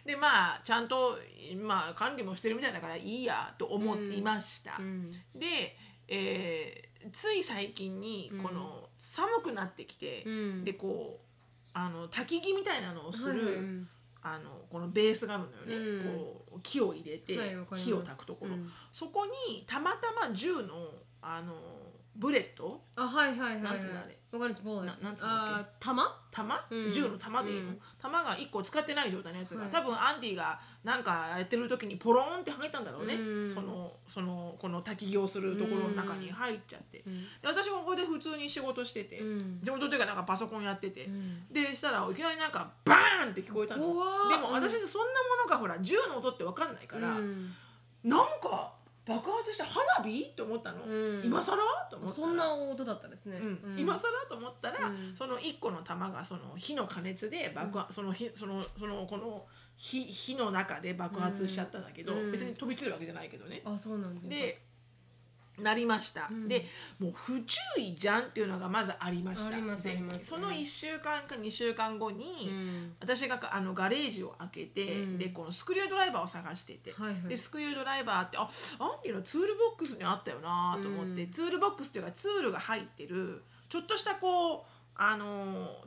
[0.06, 1.18] でまあちゃんと、
[1.60, 4.76] まあ、管理もしてるみたいだからいいやと思っていました。
[4.78, 5.10] うん。
[5.34, 5.76] で、
[6.08, 8.38] えーつい最近にうん。
[8.38, 10.64] この寒くなってきて、うん。
[10.64, 11.31] でこう
[11.74, 13.88] あの焚き木みたいなのをする、はいはいうん
[14.24, 16.16] あのこのベースがあるのよね、うん。
[16.16, 18.70] こう木を入れて、はい火を焚くところ、うん。
[18.92, 21.54] そこにたまたま銃のあの
[22.14, 23.62] ブレットあはいはいはいはい。
[23.62, 25.62] なんつうのあれわかりますボーななんつうんだっけ？
[25.62, 25.96] あ弾
[26.30, 26.90] 弾、うん。
[26.90, 27.78] 銃の弾でいいの、うん。
[28.00, 29.70] 弾が1個使ってない状態のやつが、はい。
[29.70, 37.20] 多分アンディがなんかやってる時にポロンってはめたんだろうね、うんそのそのこの焚き木をするところの中に入っちゃって、うん。
[37.22, 39.60] で私もここで普通に仕事してて、うん。
[39.62, 41.52] 仕事というかなんかパソコンやってて、うん。
[41.52, 43.82] でしたらいきなりなんかバーンって聞こえたの。
[43.82, 43.86] で
[44.36, 47.52] も私そんなものがほら銃の音って分かんないから、うん。
[48.04, 48.72] なんか
[49.04, 50.20] 爆発して花火？
[50.22, 51.22] って思ったの、うん。
[51.24, 51.56] 今更？
[51.90, 52.26] と思ったら。
[52.26, 53.38] そんな音だったですね。
[53.38, 53.72] うん。
[53.72, 53.78] うん。
[53.78, 54.08] 今更？
[54.28, 55.12] と思ったら、うん。
[55.14, 59.44] その1個の玉がその火の加熱で爆発、その火そのそのこの
[59.76, 62.32] 火火の中で爆発しちゃったんだけど、うん。
[62.32, 63.62] 別に飛び散るわけじゃないけどね。
[63.64, 64.62] あそうなんだで
[65.60, 66.48] なりました、うん。
[66.48, 66.66] で
[66.98, 69.50] もう不注意じゃんっていうのがまずありました。
[70.18, 72.92] その1週間か2週間後に、うん。
[73.00, 75.18] 私があのガレージを開けて、うん。
[75.18, 77.22] でこのスクリュードライバーを探してて、はいはい。
[77.28, 78.42] でスクリュードライバーってあ
[78.78, 81.30] アンディのツールボックスにあったよなと思って、うん。
[81.30, 85.24] ツールボックスっていうかツールが入ってるちょっとしたこうあの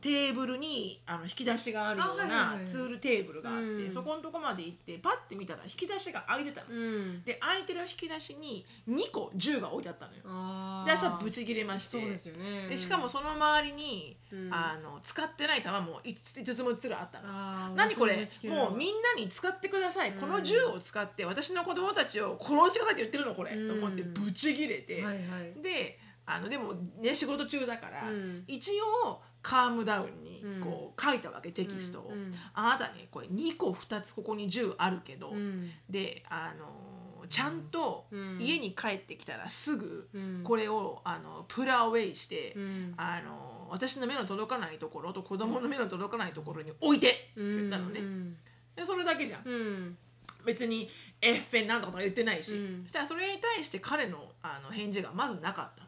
[0.02, 3.92] テーブルにあの引き出しがあるようなはいツールテーブルがあって、うん。
[3.92, 6.68] そこのとこまで行ってパッて見たら引き出しが開いてたの。
[6.70, 7.24] うん。
[7.24, 10.22] で開いてる引き出しに2個銃が置いてあったのよ。
[10.26, 12.02] あで私はブチ切れまして。
[12.02, 12.68] そうですよね。
[12.68, 14.50] でしかもその周りに、うん。
[14.52, 17.76] あの使ってない弾も 5, つ5つも6つあったの。
[17.76, 18.26] 何これ？
[18.26, 20.20] 私ももうみんなに使ってください、うん。
[20.20, 25.62] この銃を使って私の子供たちを殺してくださいって言ってるのこれ、うんと思ってブチギレて、はいはい。
[25.62, 28.44] であのでもね仕事中だから、うん。
[28.48, 28.72] 一
[29.06, 30.62] 応カームダウンにうん。
[30.62, 35.72] こう書いたわけ、テキストを、うんあなたねこれ2個2つここに銃あるけど、うん。
[35.90, 38.38] であのちゃんとうん。
[38.40, 40.42] 家に帰ってきたらすぐうん。
[40.44, 42.94] これをあのプラアウェイして、うん。
[42.98, 48.38] あの私の目の届かないところと子供の目の届かないところに置いてって言ったのね、うん。
[48.76, 49.42] でそれだけじゃん。
[49.46, 49.98] うん
[50.46, 50.90] 別に
[51.22, 52.84] エッフェンなんとかとか言ってないし、うん。
[52.84, 55.84] そしたらそれに対して彼のあの返事がまずなかった。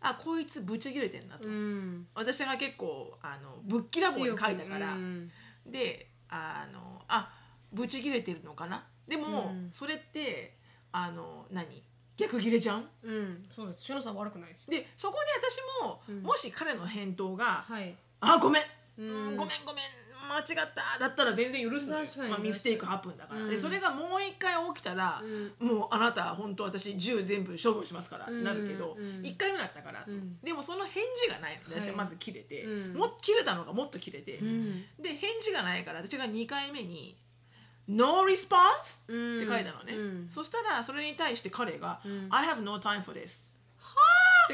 [0.00, 2.06] あこいつブチギレてんなと、うん。
[2.14, 5.30] 私が結構あのぶっきらぼうに書いたから、うん。
[5.66, 7.32] であのあ
[7.72, 8.86] ブチギレてるのかな。
[9.06, 9.68] でも、うん。
[9.72, 10.56] それって
[10.92, 11.82] あの何？
[12.16, 12.88] 逆ギレじゃん？
[13.02, 13.46] うん。
[13.50, 13.82] そうです。
[13.82, 14.68] しのさん悪くないです。
[14.70, 16.22] でそこで私も、うん。
[16.22, 18.62] もし彼の返答がはい「あごめん、
[18.98, 19.84] ううんん、ごめんごめん
[20.30, 22.06] 間違った」だったら全然許すのよ。
[22.28, 23.50] まあ、ミステイクハプンだから、うん。
[23.50, 25.22] でそれがもう一回起きたら、
[25.60, 25.66] うん。
[25.66, 28.44] もうあなた本当私銃全部処分しますから、うん。
[28.44, 29.22] なるけど、うん。
[29.22, 30.38] 1回目だったから、うん。
[30.42, 32.94] でもその返事がない私はまず切れて、うん。
[32.94, 34.84] も切れたのがもっと切れて、うん。
[35.00, 37.16] で返事がないから私が2回目に
[37.88, 39.36] 「No response」うん。
[39.38, 40.28] って書いたのね、うん。
[40.30, 42.28] そしたらそれに対して彼が「うん。
[42.30, 43.50] I have no time for this」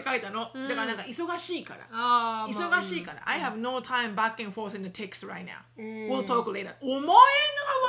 [0.00, 1.86] って書いたの、うんだからなんか忙しいから。
[2.48, 7.14] 忙しいから、I have no time back and forth in the text right now、うん we'll talk later お前が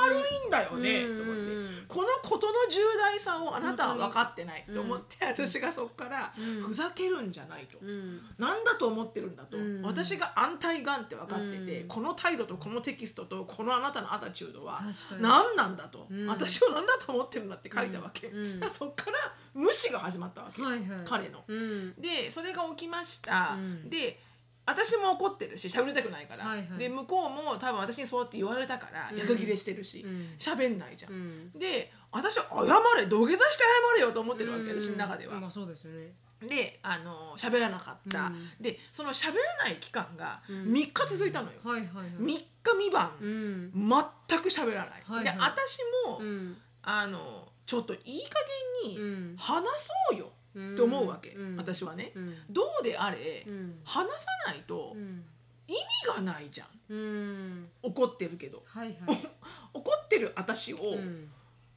[0.03, 1.56] 悪いんだよね、うんと思って、うん
[1.87, 4.65] このことの重大さをあなたは分かってない。
[4.73, 6.61] と思って、私がそこから、うん。
[6.63, 8.21] ふざけるんじゃないと、うん。
[8.37, 9.81] なんだと思ってるんだと、うん。
[9.81, 11.87] 私が安泰ガンって分かってて、うん。
[11.87, 14.81] この態度とこのテキストとこのあなたのアタチュードは
[15.19, 16.27] 何なんだと、うん。
[16.27, 18.31] 私を何だと思ってるんだって書いたわけ、
[18.71, 19.17] そっから
[19.53, 20.61] 無視が始まったわけ、
[21.05, 21.43] 彼の。
[21.47, 21.93] うん。
[21.95, 23.89] でそれが起きました、うん。
[23.89, 24.19] で
[24.67, 26.77] 私も怒ってるし喋りたくないから、はいはい。
[26.77, 29.17] で向こうも多分私にそうやって言われたからうん。
[29.17, 30.35] 逆ギレしてるしうん。
[30.37, 31.13] 喋、んないじゃん。
[31.13, 31.51] うん。
[31.57, 35.39] で私は謝れ土下座して謝れよと思ってるわけ、私の中では。
[35.39, 36.13] まあそうですよね。
[36.41, 38.49] であの喋らなかった、うん。
[38.59, 40.73] でその喋らない期間がうん。
[40.73, 42.07] 3日続いたのよ、はいはいはい。
[42.19, 43.71] 3日3晩、うん。
[43.73, 45.23] 全く喋らない、はいはい。
[45.23, 46.57] で私も、うん。
[46.83, 48.39] あのちょっといい加
[48.83, 49.03] 減にう
[49.33, 49.35] ん。
[49.37, 49.63] 話
[50.11, 50.31] そうよ
[50.73, 51.55] って思うわけ、うん。
[51.57, 52.35] 私はね、うん。
[52.49, 53.79] どうであれ、うん。
[53.85, 55.23] 話さないとうん。
[55.67, 55.79] 意味
[56.15, 56.67] がないじゃん。
[56.89, 57.69] うん。
[57.83, 58.63] 怒ってるけど。
[58.65, 59.17] はいはい。
[59.73, 61.29] 怒ってる私を、うん。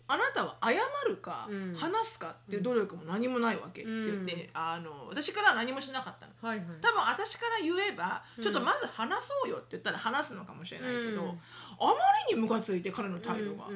[0.07, 0.75] あなたは謝
[1.09, 1.75] るか、うん。
[1.75, 3.83] 話すかっていう努力も何もないわけ。
[3.83, 6.33] って言って、あの私からは何もしなかったの
[6.81, 8.45] 多分私から言えば、うん。
[8.45, 11.29] ちょっとまず話そうよって言ったら話すのかもしれないけど、うん。
[11.29, 11.33] あ
[11.87, 11.95] ま
[12.29, 13.67] りにムカついて彼の態度が、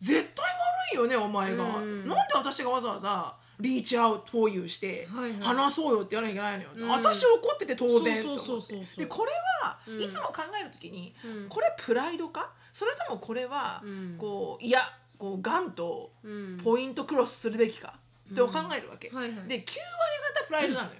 [0.00, 0.44] 絶対
[0.90, 2.08] 悪いよねお前が、うん。
[2.08, 5.08] なんで私がわざわざリーチアウトフォーユーして、
[5.40, 6.88] 話そうよって言わなきゃいけないのよ、うん。
[6.90, 8.86] 私怒ってて当然と思って。
[8.96, 9.32] でこれ
[9.64, 10.02] は、うん。
[10.02, 11.48] いつも考える時にうん。
[11.48, 12.50] これプライドか？
[12.72, 14.16] それともこれは、うん。
[14.18, 14.80] こういや
[15.18, 16.60] こうガンとうん。
[16.62, 17.94] ポイントクロスするべきか
[18.30, 19.30] って考えるわけ、はいはい。
[19.30, 20.96] で9割方プライドなのよ、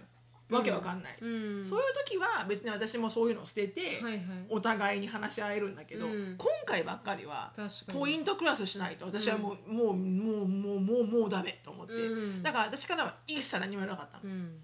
[0.48, 1.26] わけわかんない、う
[1.60, 1.64] ん。
[1.64, 4.22] そういう時は別に私もそういうのを捨てて、はいはい。
[4.48, 6.34] お互いに話し合えるんだけど、うん。
[6.38, 7.52] 今回ばっかりは
[7.92, 12.42] ポイントクラスしないと私はもう、もうもうもうもうもうダメと思って、うん。
[12.42, 14.56] だから私からは一切何も言わなかったうん。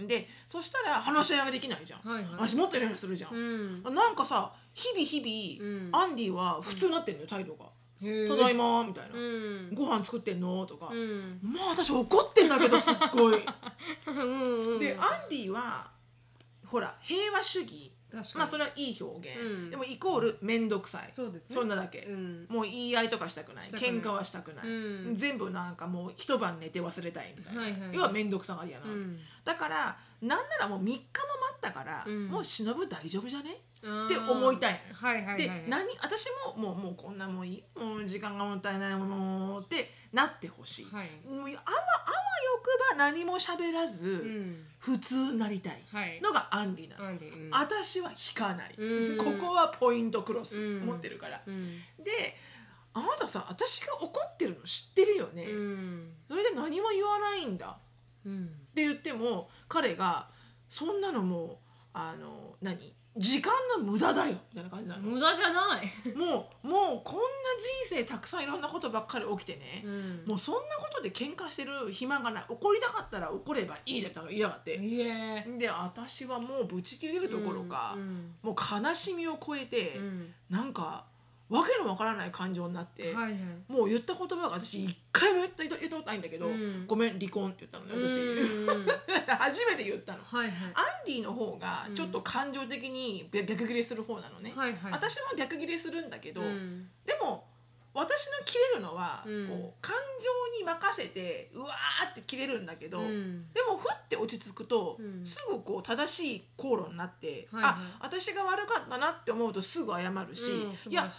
[0.00, 2.32] の、でそしたら話し合いができないじゃん、はいはい。
[2.48, 3.94] 私もっとイライラするじゃん、うん。
[3.94, 5.90] なんかさ日々日々、うん。
[5.92, 7.71] アンディは普通になってんのよ態度が「へえ
[8.28, 9.74] ただいま」みたいな、うん。
[9.74, 11.38] ご飯作ってんの?」とか、うん。
[11.42, 13.40] まあ私怒ってんだけどすっごい。
[14.06, 14.78] うん。
[14.78, 15.90] でアンディは
[16.66, 17.91] ほら平和主義
[18.34, 19.70] まあそれはいい表現、うん。
[19.70, 21.10] でもイコール面倒くさい。
[21.10, 21.54] そうですね。
[21.54, 22.46] そんなだけ、うん。
[22.48, 23.64] もう言い合いとかしたくない。
[23.64, 23.90] したくない。
[23.90, 25.14] 喧嘩はしたくない、うん。
[25.14, 27.80] 全部なんかもう一晩寝て忘れたいみたいな、はいはい。
[27.92, 29.18] 要は面倒くさがりやな、うん。
[29.44, 31.04] だからなんならもう3日も待
[31.56, 32.28] ったから、うん。
[32.28, 33.60] もう忍ぶ大丈夫じゃね？
[33.82, 34.06] あー。
[34.06, 34.94] って思いたいのよ。
[34.94, 35.64] はいはいはいで、はい。
[35.68, 35.84] 何？
[36.00, 37.64] 私ももうもうこんなもういい？
[37.78, 41.08] もう時間がもったいないものってなってほしい、はい。
[41.26, 41.62] もうあわあわよ
[42.62, 44.66] くば何も喋らず、うん。
[44.78, 45.82] 普通になりたい。
[45.90, 46.20] はい。
[46.20, 47.46] のがアンディなの、アンディ。
[47.46, 47.50] うん。
[47.50, 49.18] 私は引かない、うん。
[49.18, 50.58] ここはポイントクロス。
[50.58, 50.86] うん。
[50.86, 51.78] 持ってるから、うん。
[52.02, 52.36] で
[52.94, 56.12] あなたさ私が怒ってるの知ってるよね、うん。
[56.28, 57.78] それで何も言わないんだ。
[58.26, 58.44] うん。
[58.44, 60.28] って言っても彼が
[60.68, 61.56] そんなのもう
[61.94, 62.94] あの何？
[63.16, 65.02] 時間の無駄だよみたいな感じなの。
[65.02, 66.16] 無駄じゃない。
[66.16, 67.22] もうもうこんな
[67.84, 70.24] 人生たくさんいろんなことばっかり起きてね、うん。
[70.26, 72.44] もうそんなことで喧嘩してる暇がない。
[72.48, 78.34] 怒りたかったら怒ればいいじゃんとか言いやがって、で私はもうブチ切れるどころか、うん。
[78.42, 80.34] もう悲しみを超えて、うん。
[80.48, 81.04] なんか
[81.52, 83.32] わけのわからない感情になって、はいはい。
[83.68, 86.86] もう言った言葉が私一回も言った言ったことないんだけど、うん。
[86.86, 88.86] ごめん離婚って言ったのね私、うんうん
[89.38, 90.24] 初めて言ったの。
[90.24, 90.52] はいはい。
[90.74, 94.92] アンディの方がちょっと感情的に逆ギレする方なのね、はいはい。
[94.92, 96.88] 私も逆ギレするんだけど、うん。
[97.04, 97.46] でも
[97.94, 99.48] 私の切れるのは、うん。
[99.48, 99.94] こう感
[100.54, 103.52] 情に任せてうわーって切れるんだけど、うん。
[103.52, 105.26] でもふって落ち着くと、うん。
[105.26, 107.72] すぐこう正しい口論になって、はいはい。
[107.72, 110.42] あ私が悪かったなって思うとすぐ謝るし、
[110.88, 111.10] いや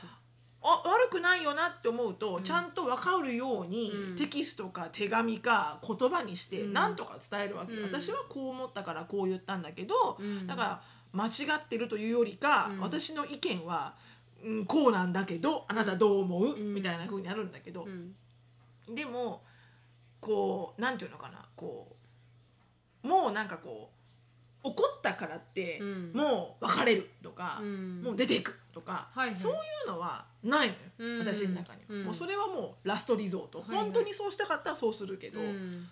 [0.63, 2.43] あ悪くないよなって思うと、うん。
[2.43, 4.15] ちゃんと分かるように、うん。
[4.15, 6.73] テキストか手紙か言葉にしてうん。
[6.73, 7.83] 何とか伝えるわけ、うん。
[7.83, 10.47] 私はこう思ったからこう言ったんだけど、うん。
[10.47, 12.79] だから間違ってるというよりか、うん。
[12.79, 13.95] 私の意見は、
[14.43, 16.73] うん、こうなんだけどあなたどう思う、うん。
[16.73, 17.83] みたいな風になるんだけど。
[17.83, 18.15] う、ん。
[18.95, 19.43] でも
[20.19, 21.97] こうなんていうのかなこ
[23.03, 24.02] うもうなんかこう
[24.63, 26.11] 怒ったからって、うん。
[26.13, 28.01] もう別れるとか、うん。
[28.01, 29.35] もう出ていくとか、はいはい。
[29.35, 31.19] そういうのはないのよ、うん。
[31.19, 32.03] 私の中には、うん。
[32.05, 33.77] もうそれはもうラストリゾート、はいはい。
[33.85, 35.87] 本当にそうしたかったらそうするけど、うん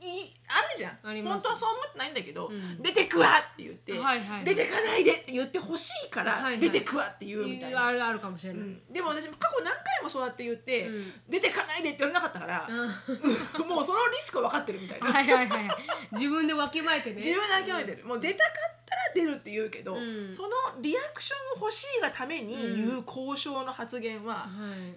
[0.00, 1.24] いあるじゃん。
[1.24, 2.82] 本当はそう思ってないんだけど、うん。
[2.82, 4.44] 出てくわって言って、はいはい。
[4.44, 6.60] 出てかないでって言ってほしいから、はいはい。
[6.60, 8.62] 出てくわって言うみたいな、あるあるかもしれない。
[8.62, 8.80] うん。
[8.92, 11.12] でも私も過去何回もそうやって言って、うん。
[11.28, 15.68] 出てかないでって言われなかったから、う もうそのリスクは分かってるみたいな、んはいはいはい。
[16.12, 17.16] 自分でわきまえてね。
[17.24, 20.32] 自分で諦めてる、もう出たかったら出るって言うけど、うん。
[20.32, 20.48] その
[20.80, 24.48] リアクションを欲しいがために言う交渉の発言はは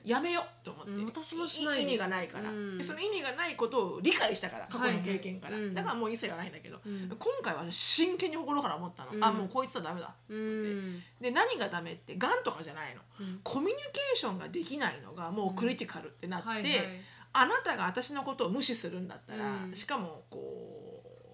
[0.05, 0.09] い。
[0.09, 2.45] やめようと思って、うん私もしない意味がないから、
[2.83, 7.09] その意味がないことを理解したから過去の経験から、はいだからもう一切はないんだけど、うん。
[7.09, 9.23] 今回は私真剣に心から思ったの、うん。
[9.23, 11.01] あもうこいつはダメだうん。
[11.19, 13.01] で何がダメってがんとかじゃないの。
[13.19, 13.39] うん。
[13.43, 16.75] コミュニケーションができないのがもうクリティカルってなって、はいはい。
[17.31, 19.73] あなたが私のことを無視するんだったら、うん。
[19.73, 20.88] しかもこうむ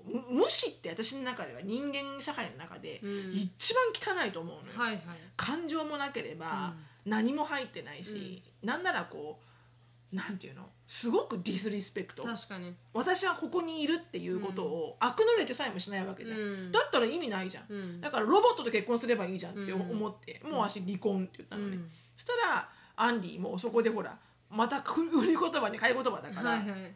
[0.06, 3.32] 無視って私の中では人間社会の中でうん。
[3.34, 5.02] 一番汚いと思うのよ、はいはい。
[5.36, 6.74] 感情もなければ
[7.06, 10.70] 何も入ってないし、なんならこうなんていうの？
[10.88, 12.24] すごくディスリスペクト。
[12.24, 12.74] 確かに。
[12.94, 16.72] 私はここにいるっていうことを、アクノレッジさえもしないわけじゃん、うん。
[16.72, 18.02] だったら意味ないじゃん、うん。
[18.02, 21.90] だからロボットと結婚すればいいじゃんってうん思って、もう私離婚って言ったのね、うん。
[22.16, 24.18] そしたらアンディもそこでほら
[24.50, 26.96] また 売り言葉に買い言葉だから「はいはい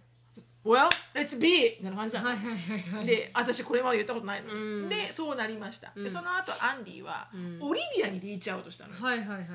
[0.66, 3.06] Well let's be」みたいな感じなの、はいはいはいはい。
[3.06, 4.90] で私これまで言ったことないのに、うん。
[4.90, 6.04] でそうなりました、うん。
[6.04, 7.60] でその後アンディは、うん。
[7.62, 9.48] オリビアにリーチアウトしたのよ、はいはいはいはい。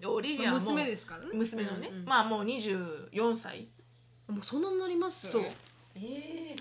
[0.00, 1.30] でオリビアも娘ですからね。
[1.34, 2.04] 娘のね、うんうん。
[2.04, 3.68] まあもう24歳。
[4.28, 5.42] もうそんなになりますそう、
[5.96, 6.56] ええ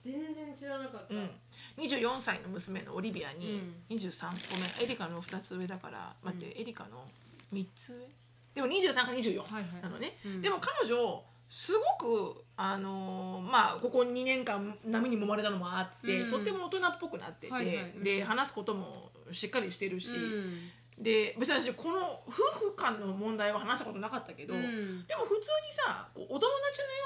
[0.00, 1.30] 全然知らなかった、うん、
[1.76, 7.06] 24歳の娘のオリビアに23ごめんエリカの2つ上だから待って、エリカの
[7.52, 8.06] 3つ上？
[8.54, 9.82] でも23か24はいはい。
[9.82, 10.40] なのね、うん。
[10.40, 11.22] でも彼女
[11.56, 16.30] すごくあのーまあここ2年間波に揉まれたのもあって、うん。
[16.30, 17.92] とっても大人っぽくなってて、はいはい。
[18.02, 22.32] で話すこともしっかりしてるし、うんで別に私この夫
[22.70, 25.06] 婦間の問題は話したことなかったけど、うん。
[25.06, 26.50] でも普通にさお友達のよ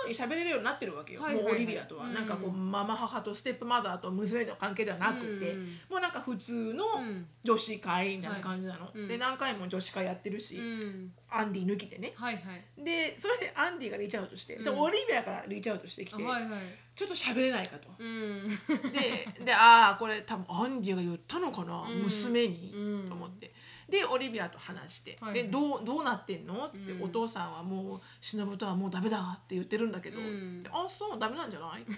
[0.04, 1.52] うに喋れるようになってるわけよ、はいはいはい。
[1.52, 2.14] もうオリビアとは、うん。
[2.14, 5.64] なんかこうママ母とステップマザーと娘の関係ではなくて、うん。
[5.88, 7.26] もうなんか普通のうん。
[7.44, 8.98] 女子会みたいな感じなの、はい。
[8.98, 9.08] うん。
[9.08, 11.12] で何回も女子会やってるし、うん。
[11.30, 12.12] アンディ抜きでね。
[12.14, 12.84] はいはい。
[12.84, 14.64] でそれでアンディがリーチアウトして、うん。
[14.64, 16.60] でオリビアからリーチアウトしてきて、はいはい。
[16.94, 17.88] ちょっと喋れないかと。
[17.98, 18.48] うん。
[18.92, 22.02] ででああこれ多分アンディが言ったのかな、うん。
[22.02, 23.08] 娘に、うん。
[23.08, 23.54] と思って
[23.88, 27.02] でオリビアと話して「はいでどうどうなってんの?」って、うん。
[27.04, 30.62] お父さんはもう「忍とはもうダメだ」って言ってるんだけど「うん。
[30.62, 31.84] であそうダメなんじゃない?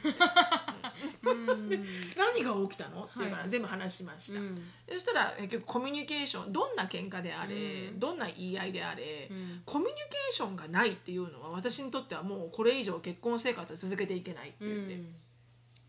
[1.27, 1.85] うん。
[2.17, 4.71] 何が起きたの?」って言うからはい全部話しました、うん。
[4.89, 7.99] そしたら結局コミュニケーションどんな喧嘩であれ、うん。
[7.99, 9.63] どんな言い合いであれ、うん。
[9.67, 14.87] コミュニケーションがないっていうのは私にとってはもうこれ以上結婚生活続けていけないって言っ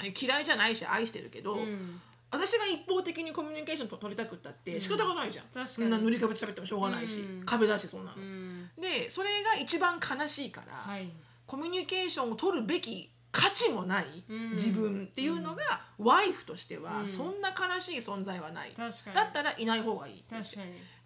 [0.09, 5.67] て、嫌いじゃないし愛してるけど、うん私が一方的にコミュニケーションと取りたくったって仕方がないじゃん、確かに。
[5.67, 7.45] そんな塗り壁喋ってもしょうがないし、うん。
[7.45, 8.69] 壁だしそんなの、うん。
[8.79, 11.11] でそれが一番悲しいから、はい。
[11.45, 14.51] コミュニケーションを取るべき価値もないうん。
[14.51, 15.63] 自分っていうのが、
[15.97, 17.07] ワイフとしてはうん。
[17.07, 18.87] そんな悲しい存在はない、だ
[19.23, 20.35] ったらいない方がいいって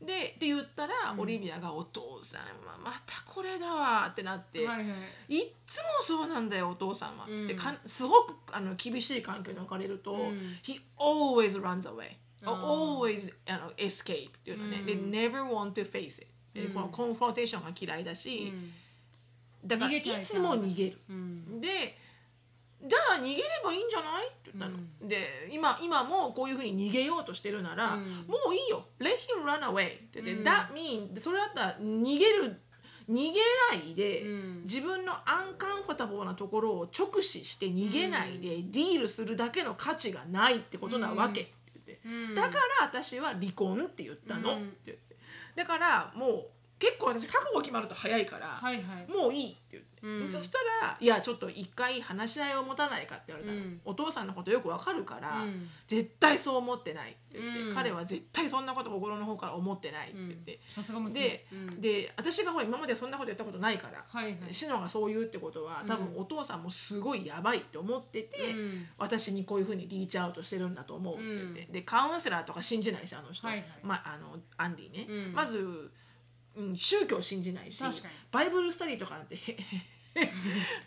[0.01, 1.19] でって言ったら、うん。
[1.21, 4.95] オリビアが「お父さんはまたこれだわ」ってなって、はいは
[5.29, 5.35] い。
[5.37, 7.47] いっつもそうなんだよお父さんは、うん。
[7.47, 10.59] でかんすごくあの厳しい環境に置かれると、うん。
[10.63, 12.17] He always runs away.
[12.43, 14.85] always あの escape っていうのね、うん。
[14.85, 16.27] They never want to face it.
[16.53, 16.73] でうん。
[16.73, 18.73] このコンフロンテーションが嫌いだし、うん。
[19.67, 19.91] だから。
[19.91, 20.99] いつも逃げる。
[21.09, 21.61] うん。
[21.61, 21.97] で
[22.83, 24.27] じゃあ逃げればいいんじゃない？
[24.27, 28.01] って言ったの、で今今もこういうふうに逃げようとしてるなら、うん。
[28.27, 28.85] もういいよ。
[28.99, 29.87] Let him run away.
[29.87, 30.43] って言って、うん。
[30.43, 32.61] That mean それだったら逃げる
[33.09, 34.61] 逃げないで、うん。
[34.63, 41.41] 自分のアンカンファタボーなところを直視して逃げないで、ディールするだけの価値がないってことなわけ。
[41.41, 41.51] って
[41.85, 42.35] 言って、うん。
[42.35, 44.57] だから私は離婚って言ったの、うん。
[44.57, 45.15] って言って。
[45.55, 49.11] だからもう結構私覚悟決まると早いから、はいはい。
[49.11, 50.31] もういいって言って、うん。
[50.31, 53.81] そしたら「いやちょっと一回話し合いを持たないか」って言われたの、うん。
[53.85, 55.69] お父さんのことよくわかるから、うん。
[55.87, 57.75] 絶対そう思ってないって言って、うん。
[57.75, 61.21] 彼は絶対そんなこと心の方から思ってないって言って、さすが娘。
[61.21, 61.81] で,、うん。
[61.81, 64.53] で私がほら今までそんなことやったことないから、はいはい。
[64.53, 68.87] シノがそう言うってことは多分うんお父さんもすごいやばいって思ってて、うん。
[68.97, 73.65] 私にこういうふうにリーチアウトしてるんだと思うって言って、でカウンセラーとか信じないしあの人、はいはい。
[73.81, 75.33] まあ、あのアンディね、うん。
[75.33, 75.91] まず、
[76.57, 77.83] うん、宗教信じないし
[78.31, 79.37] バイブルスタディとかなんて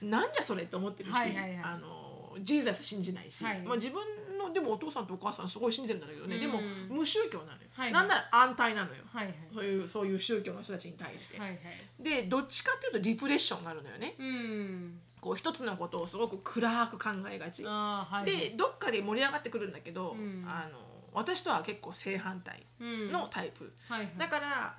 [0.03, 1.61] なんじゃそれって思ってるし、はいはいはい。
[1.63, 3.61] あのジーザス信じないし、はい。
[3.63, 4.01] まあ、自分
[4.39, 6.41] のでもお父さんとお母さんすごい信じてるんだけどね、うん。
[6.41, 9.35] でも無宗教なのよ、はいなんなら安泰なのよ、はいはい。
[9.55, 11.39] そういうそういう宗教の人たちに対して。
[11.39, 11.59] はいはい。
[12.03, 14.15] でどっちかっていうとディプレッションがあるのよね。
[14.19, 15.01] うん。
[15.21, 17.65] こう一つのことをすごく暗く考えがち。
[17.65, 18.25] はいはい。
[18.25, 20.47] でどっかで盛り上がってくるんだけど、うん。
[20.49, 20.79] あの
[21.13, 23.13] 私とは結構正反対うん。
[23.13, 24.13] のタイプ、はいはい。
[24.17, 24.77] だから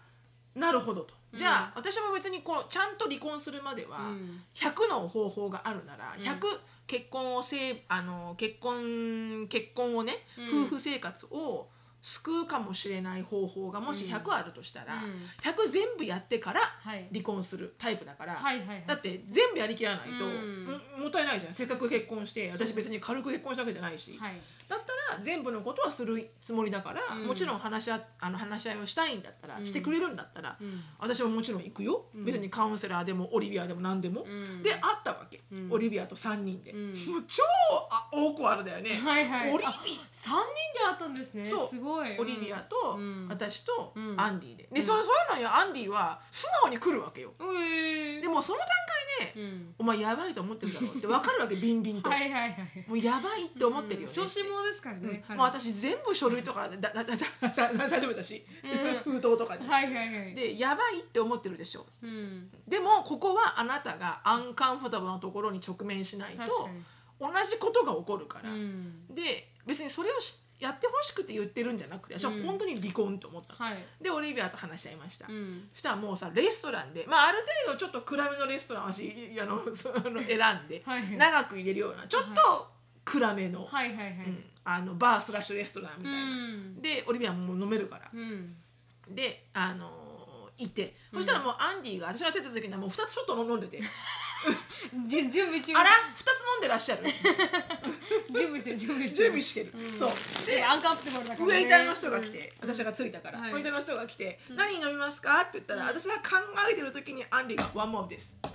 [0.56, 1.14] なるほどと。
[1.34, 4.44] じゃあ、私も別にこうちゃんと離婚するまでは、うん。
[4.54, 6.24] 100の方法があるならうん。
[6.24, 6.40] 100
[6.88, 10.64] 結婚をせいあの結婚結婚をね、うん。
[10.66, 11.70] 夫婦生活を
[12.02, 14.12] 救うかもしれない方法がもしうん。
[14.12, 15.02] 100あるとしたら、うん。
[15.44, 17.08] 100全部やってからはい。
[17.12, 18.42] 離婚するタイプだから、
[18.88, 20.66] だって全部やりきらないと、うん。
[20.98, 21.54] ももったいないじゃん。
[21.54, 24.42] せっかく結婚して私別に軽く結婚したわけじゃないし、はい。
[24.68, 27.28] だったら 全部のことはするつもりだから、うん。
[27.28, 29.66] もちろん話し合あの話し合いをしたいんだったら、うん。
[29.66, 30.84] してくれるんだったら、うん。
[31.00, 32.26] 私はもちろん行くよ、うん。
[32.26, 34.64] 別にカウンセラーでもオリビアでも何でも、うん。
[34.64, 35.72] で会ったわけ、うん。
[35.72, 36.88] オリビアと3人で、うん。
[36.90, 37.44] もう超
[37.92, 39.54] あオークワルだよね、はいはい。
[39.54, 39.74] オリビあ
[40.12, 41.46] 三人で会ったんですね。
[41.46, 41.68] そう。
[41.68, 42.18] すごい。
[42.18, 43.28] オリビアと、うん。
[43.30, 44.20] 私とうん。
[44.20, 44.64] アンディで。
[44.64, 44.84] で、うん。
[44.84, 49.76] そそういうのにアンディは素直に来るわけよ、でもその段階で、うん。
[49.78, 51.56] お前やばいと思ってるだろうって分かるわけ。
[51.60, 52.86] ビンビンと、はいはいはい。
[52.88, 58.46] もうやばいって思ってるよねって、小心者ですからね、彼もう私全部書類とかだだだだだだ大丈夫だし、
[59.04, 60.36] 封筒とかに、はいはいはい。
[60.36, 61.86] でやばいって思ってるでしょ。
[62.04, 62.50] うん。
[62.68, 66.70] でもここはあなたがアンカンフォタブルなところに直面しないと
[67.20, 69.08] 同じことが起こるから、うん。
[69.14, 73.78] で別にそれをしやってほしくて言ってるんじゃなくて私は本当に離婚と思ったの、はい。
[74.02, 75.70] でオリビアと話し合いました、うん。
[75.74, 81.18] そしたらもうさレストランで、まあ、ある程度ちょっと暗めのレストランを私いあのその選んではいはい。
[81.18, 82.68] 長く入れるようなちょっと
[83.12, 84.16] 暗めの,、はいはいはい。
[84.28, 84.44] うん。
[84.64, 86.82] あのバースラッシュレストランみたいな、うん。
[86.82, 88.56] でオリビアももう飲めるから、うん。
[89.10, 89.99] であの
[90.60, 90.96] いて。
[91.14, 93.80] そしたらもうアンディが私が出た時にはもう2つちょっと飲んでて。
[95.10, 95.74] で準備中。
[95.76, 95.94] あら2
[96.24, 97.04] つ飲んでらっしゃる。
[98.32, 99.24] 準備してる準備してる。
[99.24, 100.00] 準備してる、うん。
[100.00, 100.12] そう。
[100.46, 101.56] ででアンカンフテボルだからウね。
[101.60, 103.52] ェイターの人が来て、私が着いたから、はい。
[103.52, 106.22] ウェイターの人が来て「何飲みますか?」って言ったら、私が考
[106.72, 108.38] えてる時にアンディが「ワンモーです」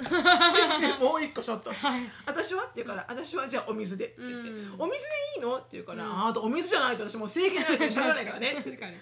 [0.81, 1.73] でもう一個ショット、
[2.27, 4.49] 私は?」って言うから「私はじゃあお水で」って言って。
[4.51, 6.23] うん「お水でいいの?」って言うから「うん。
[6.23, 8.97] あなたお水じゃないと私もう制限ないと喋らないからね」確かに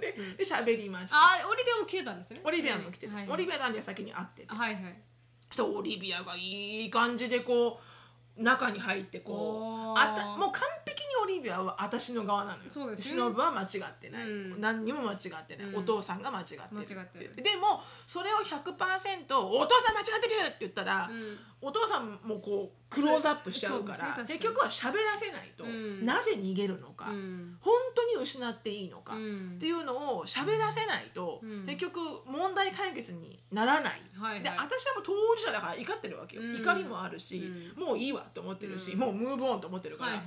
[0.00, 1.16] でで喋りました。
[1.16, 2.40] あオリビアも来てたんですね。
[2.44, 3.32] オリビアも来てて、はいはい。
[3.32, 4.54] オリビアとアンディは先に会ってて。
[4.54, 4.96] はいはい。
[5.48, 12.70] そしたらオリビアがいい感じでこう中に入ってこうあたもう完璧にオリビアは私の側なのよ。
[12.70, 13.04] そうですね。
[13.10, 14.60] シノブは間違ってない、うん。
[14.60, 15.76] 何にも間違ってない、うん。
[15.78, 17.34] お父さんが間違ってる間違ってる。
[17.42, 21.38] でもそれを100%お父さん間違ってるって言ったら、うん。
[21.60, 26.06] お父さんもこうクローズアップしちゃうから結局は喋らせないと、うん。
[26.06, 27.56] なぜ逃げるのか、うん。
[27.60, 29.52] 本当に失っていいのか、うん。
[29.56, 31.66] っていうのを喋らせないと、うん。
[31.66, 34.42] 結局問題解決にならない、はいはい。
[34.42, 36.56] で私はもう当事者だから怒ってるわけよ、うん。
[36.56, 37.42] 怒りもあるし、
[37.76, 38.98] うもういいわと思ってるし、うん。
[39.00, 40.26] もうムーブオンと思ってるから、はいはい。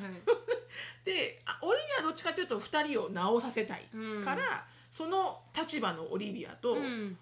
[1.03, 4.23] であオリビアはどっちかというと2人を直させたいうん。
[4.23, 7.17] から、その立場のオリビアと、うん。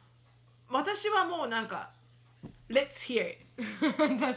[0.69, 1.91] 私はもうなんか
[2.69, 3.48] 「Let's hear it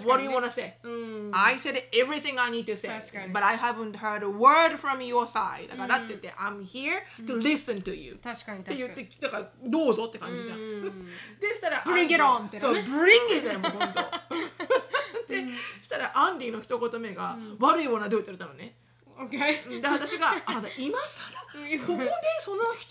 [0.07, 3.57] what do you wanna say?、うん I said everything I need to say 確かに but I
[3.57, 10.59] haven't heard a word from your side だからうんって言って、I'm here to listen to you、確かにって言確かにってだからどうぞって感じじゃん。
[10.59, 11.07] うん
[11.41, 15.33] でしたら Bring it on ってそうね Bring it だよもう本当。
[15.33, 15.45] で
[15.81, 18.75] したらアンディの一言目が「悪いものはどうって言ったのね。
[19.19, 21.43] OK で私が「あ今更
[21.87, 22.11] ここで
[22.41, 22.89] その一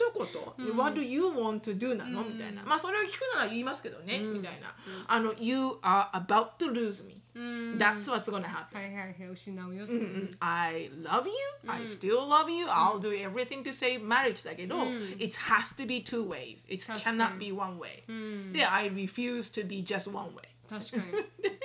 [0.58, 4.76] 言、うん What do you want to do なの?」うんみたいなまあそれを聞くなら言いますけどね、うんみたいな
[5.08, 11.34] 「あの You are about to lose me、うん That's what's gonna happen、はいはいはい失うようんうん I love you、
[11.68, 16.66] I still love you、I'll do everything to save marriage だけど、うん it has to be two ways
[16.68, 21.12] it cannot be one way、うんで I refuse to be just one way 確かに
[21.42, 21.60] で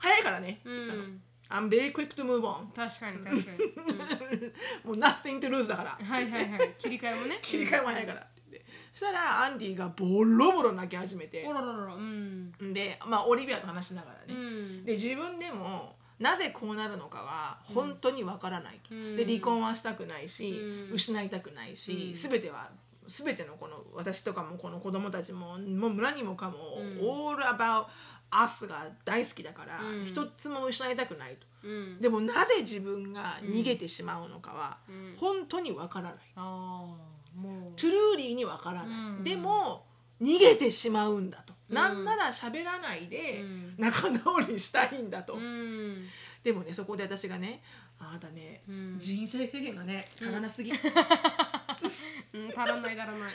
[0.00, 2.72] 早いからね、うん、I'm very quick to move on.
[2.74, 3.58] 確かに確かに、
[4.84, 5.98] もう nothing to lose だから。
[5.98, 6.74] うん、はいはいはい。
[6.78, 7.38] 切り替えもね。
[7.42, 8.20] 切り替えも早いから。
[8.20, 11.44] って言ってそしたらアンディがボロボロ泣き始めて。
[11.46, 12.52] おららららうん。
[12.72, 14.84] でまあオリビアと話しながらうね、ん。
[14.84, 18.80] で自分でもなぜこうなるのかは本当にわからない。
[18.88, 19.16] と、うん。
[19.16, 20.92] で離婚はしたくないし、うん。
[20.92, 22.14] 失いたくないし、うん。
[22.14, 22.70] 全ては
[23.06, 26.98] 全てのこの私とかもこの子供たちももう何もかも、うん。
[27.00, 27.86] all about
[28.30, 30.04] us が大好きだから、うん。
[30.04, 31.46] 一つも失いたくないと。
[31.64, 32.00] うん。
[32.00, 35.14] でもなぜ自分が逃げてしまうのかは、うん。
[35.16, 36.14] 本当にわからない。
[36.36, 37.72] ああもう。
[37.76, 39.24] トゥルーリーにわからない、うん。
[39.24, 39.84] でも
[40.20, 41.74] 逃げてしまうんだと、うん。
[41.74, 43.74] なんなら喋らないでうん。
[43.78, 46.06] 仲直りしたいんだと、うん。
[46.42, 47.62] でもねそこで私がね
[47.98, 48.96] あなたね、うん。
[48.98, 50.80] 人生経験がね足らなすぎ、足
[52.32, 53.32] うん足らない足らない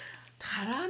[0.65, 0.89] らない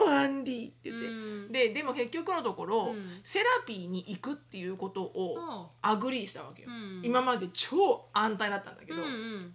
[0.00, 1.52] よアンディって言って、うん。
[1.52, 3.20] ででも結局のところ、うん。
[3.22, 5.36] セラピーに行くっていうことを
[5.82, 7.04] あ agree したわけよ、うん。
[7.04, 9.54] 今まで超アンチだったんだけど、うん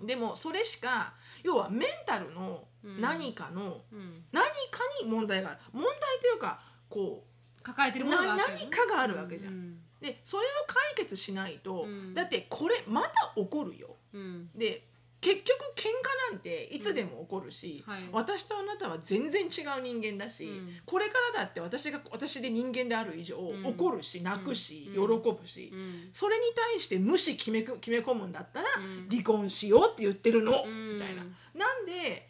[0.00, 0.06] うん。
[0.06, 2.64] でもそれしか要はメンタルの
[3.00, 4.24] 何かの、うん。
[4.32, 5.58] 何かに問題がある。
[5.72, 7.24] 問題というかこ
[7.62, 9.76] 抱えてるものがあなったよね何かがあるわけじゃん。
[10.00, 12.14] でそれを解決しないと、うん。
[12.14, 13.96] だってこれまた起こるよ。
[14.12, 14.50] うん。
[14.54, 14.86] で
[15.20, 17.92] 結局喧嘩なんていつでも起こるし、うん。
[17.92, 18.02] はい。
[18.12, 20.68] 私とあなたは全然違う人間だし、うん。
[20.84, 23.66] これからだって私が私で人間である以上、ん。
[23.66, 25.22] 怒るし泣くし、うん。
[25.22, 26.08] 喜ぶし、うん。
[26.12, 29.08] それに対して無視決めく決め込むんだったら、うん。
[29.08, 30.94] 離婚しようって言ってるの、うん。
[30.94, 31.22] みたいな。
[31.54, 32.25] なんで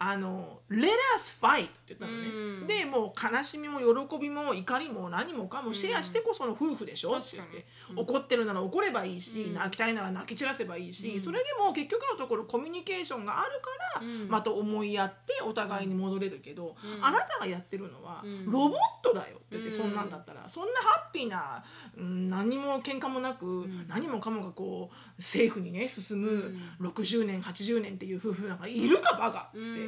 [0.00, 2.66] あの「Let us fight」って言ったのね、うん。
[2.68, 7.20] でもう悲しみも喜びも怒りも何もかもシェアしてこその夫婦でしょ、うん。
[7.20, 8.00] って言って、確かに。
[8.02, 9.54] 怒ってるなら怒ればいいし、うん。
[9.54, 11.20] 泣きたいなら泣き散らせばいいし、うん。
[11.20, 14.28] それでも結局のところコミュニケーションがあるから、うん。
[14.28, 17.04] また思いやってお互いに戻れるけど、うん。
[17.04, 18.46] あなたがやってるのはうん。
[18.46, 19.76] ロボットだよって言って、うん。
[19.76, 21.64] そんなんだったらそんなハッピーな、
[21.96, 23.88] うん、何も喧嘩もなく、ん。
[23.88, 29.87] 何もかもがこう政府にね進むう60年80年っていう夫婦なんかいるかバカっつって、うん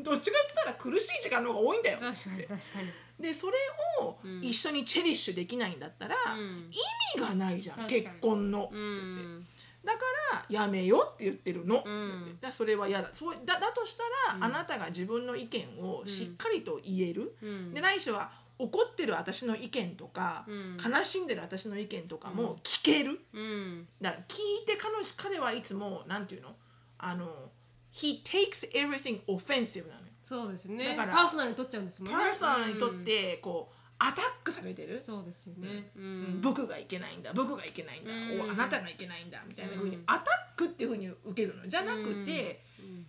[0.00, 1.98] どっちかっつったら苦しい時間の方が多いんだよ。
[2.00, 2.88] 確かに確かに。
[3.20, 3.54] でそれ
[4.00, 4.42] をうん。
[4.42, 6.70] 一緒にチェリッシュできないんだったら、うん。
[6.70, 9.46] 意味がないじゃん結婚の、うん。
[9.84, 9.98] だか
[10.32, 12.38] らやめようって言ってるの、うん。
[12.40, 13.10] だそれは嫌だ。
[13.12, 14.44] そうだだとしたら、うん。
[14.44, 17.74] あなたが自分の意見をしっかりと言える、うん。
[17.74, 20.76] でないしは怒ってる私の意見とか、うん。
[20.76, 26.54] 悲しんでる私の意見とかも聞ける、うんだから聞いて彼女彼はいつもなんていうの
[26.98, 27.50] あの
[27.98, 30.06] he takes everything offensive なのよ。
[30.24, 30.88] そうですね。
[30.88, 32.18] だからパーソナルに取っちゃうんですもんね。
[32.18, 35.90] パーソナルにとってこうアタックされてる、そうですよね。
[35.96, 36.22] ううん。
[36.38, 38.48] ん僕がいけないんだ僕がいけないんだ、うん。
[38.48, 43.06] おあなたがいけないんだみたいなふうにうんアタックっていうふうに受けるのじゃなくて、うん。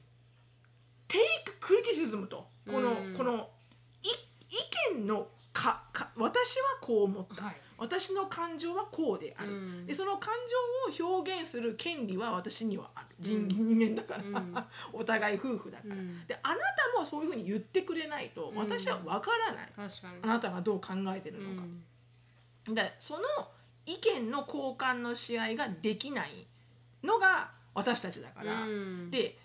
[1.08, 3.16] テイククリティシズムとこの、うん。
[3.16, 3.50] この
[4.02, 9.86] い意見のかか私はこう思った、はい私の感情はこうである、うん。
[9.86, 10.34] でその感
[10.98, 13.16] 情を表現する権利は私にはある。
[13.20, 13.48] 人,、うん。
[13.48, 14.56] 人間だから、うん。
[14.94, 16.28] お互い夫婦だから、うん。
[16.28, 18.58] であなたもそういうふうに言ってくれないとうん。
[18.58, 19.70] 私は分からない、
[20.22, 21.68] あなたがどう考えてるのか、
[22.74, 23.22] でその
[23.86, 26.46] 意見の交換の試合ができない
[27.04, 29.12] のが私たちだから、うん。
[29.12, 29.38] で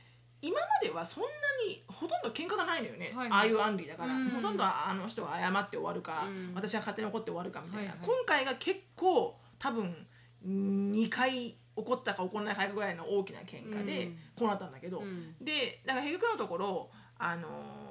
[0.44, 1.28] 今まではそんな
[1.66, 3.38] にほとんど喧嘩がないのよね、はいはい。
[3.38, 4.28] ああいうアンリだから、うん。
[4.30, 6.52] ほとんどあの人が謝って終わるか、うん。
[6.54, 8.06] 私は勝手に怒って終わるかみたいな、はいはい。
[8.06, 10.06] 今回が結構多分
[10.46, 14.18] 2回怒ったか怒らないかぐらいの大きな喧嘩で、うん。
[14.36, 15.34] こうなったんだけど、うん。
[15.40, 17.84] でだから結局のところあのー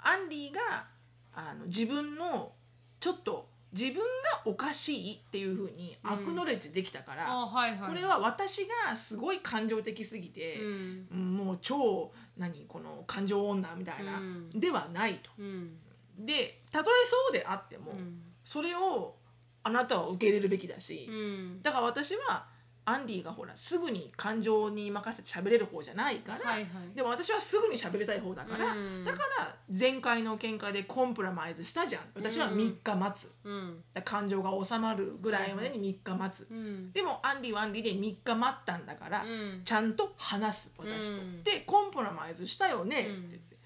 [0.00, 0.86] アンディが
[1.34, 2.52] あの自分の
[3.00, 4.02] ちょっと自分が
[4.46, 7.88] おかしいっていうふうにアクノレッジできたから、あはいはい。
[7.88, 11.36] これは私がすごい感情的すぎて、うんうん。
[11.36, 14.50] もう超何この感情女みたいな、うん。
[14.50, 15.30] ではないと。
[15.38, 15.76] うん。
[16.18, 18.22] でたとえそうであっても、うん。
[18.44, 19.16] それを
[19.62, 21.62] あなたは受け入れるべきだし、うん。
[21.62, 22.46] だから私は
[22.88, 26.94] アンディがほらすぐに感情に任せて喋れる方じゃないから、はいはい。
[26.94, 29.04] でも私はすぐに喋りたい方だから、うん。
[29.04, 32.02] だから前回の喧嘩でコンプラマイズしたじゃん。
[32.14, 33.84] 私は3日待つ、うん。
[34.04, 36.92] 感情が収まるぐらいまでに3日待つ、うん。
[36.92, 39.62] でもアンディはアンディで3日待ったんだから、うん。
[39.64, 41.42] ちゃんと話す私と、うん。
[41.42, 43.56] でコンプラマイズしたよねって言って。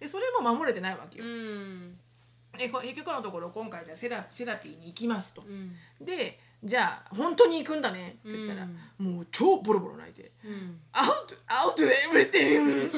[0.00, 1.98] でそれも守れてないわけよ、うん。
[2.58, 5.76] でこ結局のところ今回じゃあセラセラピーに行きますと、うん。
[6.04, 8.18] でじゃあ本当に行くんだね。
[8.20, 10.30] って言ったら、もう超ボロボロ泣いて。
[10.44, 11.74] うん「out out
[12.10, 12.90] everything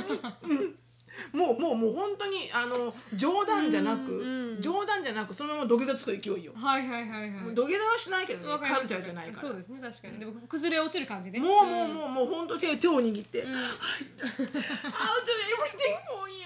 [0.42, 0.74] うん」
[1.32, 4.60] もうもうもう本当にあの 冗談じゃなく、うんうん。
[4.60, 7.54] 冗談じゃなくそのまま土下座つく勢いよ、はいはいはいはい。
[7.54, 9.48] 土下座はしないけどねカルチャーじゃないから。
[9.48, 10.18] そうですね確かに。
[10.18, 11.40] でも崩れ落ちる感じね。
[11.40, 13.54] もうもうもうもう本当手手を握って「うん。
[13.54, 13.68] I'll do
[15.56, 16.44] everything for you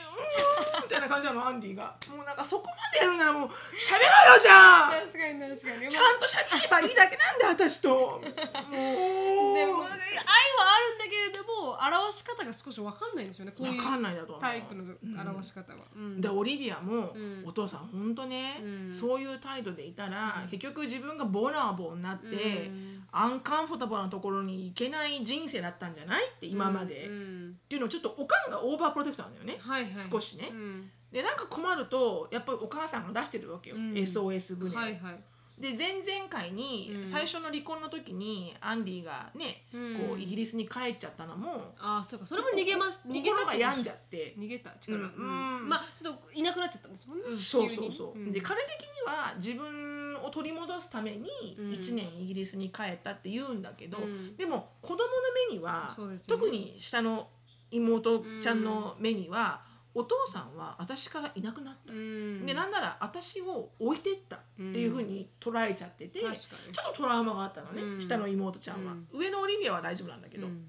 [0.79, 1.95] うん」みたいな感じなのアンディが。
[2.09, 4.91] もうなんかそこまでやるならもう喋れよじゃあ。
[4.91, 5.89] 確かに確かに。
[5.89, 7.89] ちゃんと喋ればいいだけなんだ私と。
[7.91, 8.23] もう。
[8.23, 14.41] でも愛はあるんだけれども表し方が少しわかんないんですよねこういう分かんないだと思う。
[14.41, 14.85] タイプの
[15.31, 16.21] 表し方は、うん。
[16.21, 17.45] でオリビアも、うん。
[17.47, 18.95] お父さん本当ね、うん。
[18.95, 23.05] そういう態度でいたら、結局自分が vulnerable になって、うん。
[23.11, 26.29] uncomfortable なところに行けない人生だったんじゃない？
[26.29, 29.93] って今まで、うっんていうのをちょっとおかんが overprotect なんだよね、はいはい。
[30.11, 30.51] 少しね。
[30.53, 30.91] うん。
[31.11, 33.93] でなんか困るとやっぱりお母さんが出してるわけよ、うん。
[33.95, 35.21] SOS 船を、はいはい
[35.61, 37.07] で前々回に、うん。
[37.07, 39.97] 最初の離婚の時にアンディがね、うん。
[40.09, 42.27] こうイギリスに帰っちゃったのもああそうか。
[42.27, 44.35] それも逃げまし逃げた心が病んじゃって。
[44.39, 45.69] 逃げた力、うんうん。
[45.69, 47.25] まあちょっといなくなっちゃったんですもんね。
[47.37, 48.33] そうそうそう、急に。
[48.33, 51.29] で彼的には自分を取り戻すために
[51.59, 51.71] うん。
[51.71, 54.37] 1年イギリスに帰ったって言うんだけど、うん。
[54.37, 55.05] でも子供の
[55.51, 56.41] 目には、そうですよね。
[56.41, 57.29] 特に下の
[57.71, 59.63] 妹ちゃんの目には、
[59.99, 62.47] お父さんは私からいなくなった、うん。
[62.47, 66.51] でなんなら私を置いてったっていうふうに捉えちゃってて、確かちょに
[66.91, 68.01] っとトラウマがあったのね、うん。
[68.01, 70.69] 下の妹ちゃんは、上のオリビアは大丈夫なんだけど、うん。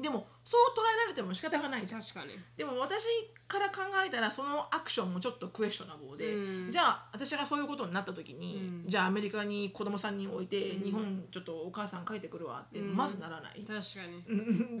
[0.00, 1.86] でもそう捉えられても仕方がない。
[1.86, 2.38] じゃん確かに。
[2.56, 3.04] でも私
[3.46, 6.70] から考えたらそのアクションもちょっとクエスチョナブルで、うん。
[6.70, 8.88] じゃあ私がそういうことになった時に、うん。
[8.88, 10.84] じゃあアメリカに子供3人置いて、うん。
[10.84, 12.96] 日本ちょっとお母さん帰ってくるわって、うん。
[12.96, 14.06] まずならない、確か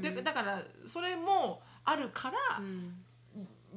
[0.00, 2.94] だからそれもあるから、うん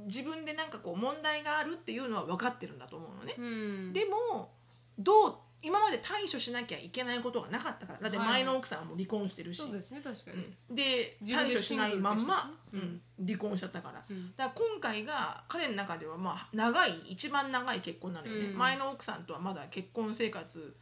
[0.06, 3.36] 自分でなんかこう問題があるっていうのは分かってるんだと思うのね。
[3.38, 3.94] うん。
[3.94, 4.52] でも
[4.98, 10.38] どう今まで対処しなきゃいけないことがなかったからだって前の奥さんはもう離婚してるし、そうですね確かに、
[10.70, 10.76] うん。
[10.76, 14.04] で対処しないまんま、うん離婚しちゃったから。
[14.10, 14.34] うん。
[14.36, 18.58] だから今回が彼の中ではまあ長い一番長い結婚なのよね、うん。
[18.58, 20.76] 前の奥さんとはまだ結婚生活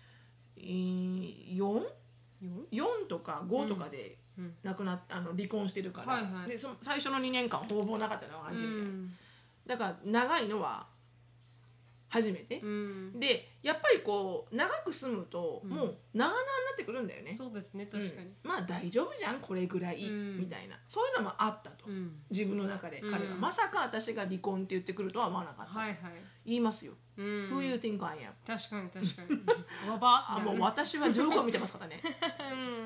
[0.58, 1.58] 4?4
[2.72, 4.16] よとか5とかでうん
[4.64, 6.48] 亡くなっあの離婚してるから、はいはい。
[6.48, 9.14] でその最初の2年間ほぼなかったのが初めて、うん。
[9.66, 10.88] だから長いのは
[12.10, 12.60] 初めて。
[12.60, 13.20] う、ん。
[13.20, 15.70] でやっぱりこう長く住むとうん。
[15.70, 18.28] もうなあなあになってくるんだよね、そうですね確かに。
[18.28, 18.34] うん。
[18.44, 20.78] まあ大丈夫じゃんこれぐらい、うんみたいな。
[20.88, 22.16] そういうのもあったと、うん。
[22.30, 25.98] 自分の中で彼は、うんまさか私が離婚って言ってくるとは思わなかった、はいはい。
[26.46, 26.94] 言いますよ。
[27.18, 27.26] うん。
[27.52, 28.32] Who you think I am?
[28.48, 29.42] 確かに確かに。
[29.90, 32.02] わばあもう私はジョークを見てますからね。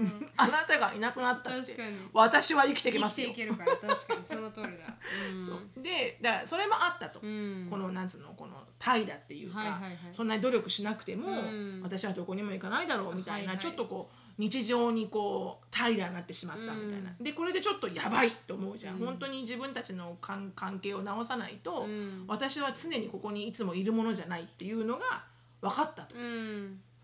[0.02, 0.32] うん。
[0.36, 1.74] あなたがいなくなったって。
[1.74, 2.10] 確かに。
[2.14, 3.28] 私は生きていけますよ。
[3.28, 3.46] 生きてい。
[3.46, 4.26] けるから確かに。
[4.26, 4.98] その通りだ。
[5.32, 5.46] うん。
[5.46, 5.82] そう。
[5.82, 7.20] でだからそれもあったと。
[7.22, 7.68] うん。
[7.70, 9.98] このなんつうのこの怠惰っていうか、はいはいはい。
[10.12, 11.82] そんなに努力しなくても、うん。
[11.84, 19.06] 私はどこにも行かないだろうみたいな、ちょっとこう日常にこう怠惰になってしまったみたいな、でこれでちょっとやばいと思うじゃん、うん。
[19.06, 22.26] 本当に自分たちの関関係を直さないと、うん。
[22.28, 25.24] 私は常にここにいつもいるものじゃないっていうのが
[25.62, 26.16] 分かったと。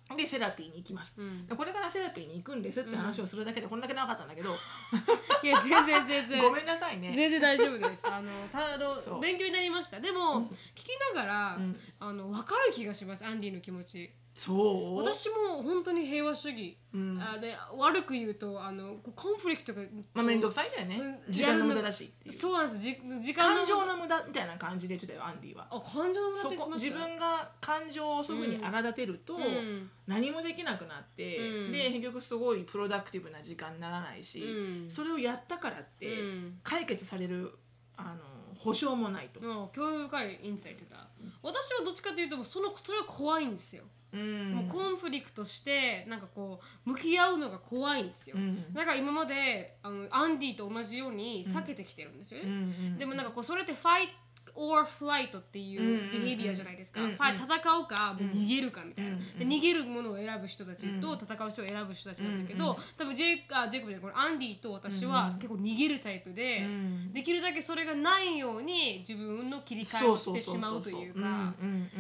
[0.09, 1.15] うんでセラピーに行きます。
[1.17, 4.49] うんこれからセラピーに行くんですって話をするだけでこんだけ長かったんだけど、
[5.43, 7.13] いや全然全然ごめんなさいね。
[7.13, 8.07] 全然大丈夫です。
[8.07, 9.99] あのたの勉強になりました。
[9.99, 13.25] でも、聞きながら、うんあの分かる気がします。
[13.25, 14.11] アンディの気持ち。
[14.33, 14.97] そう？
[14.97, 16.77] 私も本当に平和主義。
[16.91, 22.81] うんあで悪く言うとあのコンフリクトがまあ面倒くさいんだよね、うん時間の無駄だしそうなんです。
[22.81, 25.67] じ時間感情の無駄みたいな感じで言ってたよアンディは。
[25.69, 37.53] あ感情の無駄そこって言ってました自分が感情をそういうふうに荒立てると、うん何もできなくなって、うんで結局すごいプロダクティブな時間にならないし、うんそれをやったからってうん解決される
[37.95, 39.39] あの保証もないと。
[39.41, 41.07] もう興味深い insight だ。
[41.43, 43.83] 私はどっちかというとそのそれは怖いんですよ。
[44.13, 44.51] うん。
[44.53, 48.35] もう conflict してなんかこう向き合うのが怖いんですよ。
[48.37, 48.73] うん。
[48.73, 52.49] だから今まであのアンディと同じように避けてきてるんですよね。
[52.49, 52.55] うんう
[52.95, 54.13] んでもなんかこうそれってファイト
[54.55, 57.01] or flight っていううんうんうん behavior じゃないですか。
[57.01, 59.11] うんうんファイ戦うかもう逃げるかみたいな。
[59.11, 67.13] うんうんで逃げるものを選ぶ人たちと戦う人を選ぶ人たちなんだけど、うんうん多分ジェイあジェイコブじゃないこれアンディと私は結構逃げるタイプで、うん。
[67.13, 71.53] できるだけそれがないように自分の切り替えをしてしまうというか。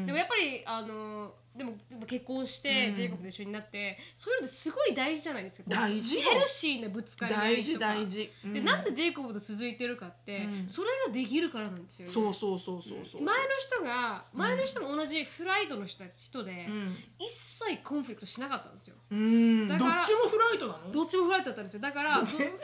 [0.05, 2.93] でもやっぱりあのでもでも結婚して、うん。
[2.93, 5.69] ジェイコブと一緒になってそういうのってすごい大事じゃないですか。
[5.69, 6.15] 大事。
[6.15, 7.85] よヘルシーなぶつかり合い大事とか。
[7.87, 8.31] 大事。
[8.45, 10.67] で、うなんでジェイコブと続いてるかって、うん。
[10.67, 13.21] それができるからなんですよねそうそうそうそうそう。
[13.23, 16.95] 前の人が前の人も同じフライトの人たち人で、うん。
[17.17, 18.95] 一切コンフリクトしなかったんですよ。
[19.11, 19.67] うん。
[19.67, 20.91] どっちだからもフライトなの？
[20.91, 21.79] どっちもフライトだったんですよ。
[21.79, 22.57] だからそ全然合わ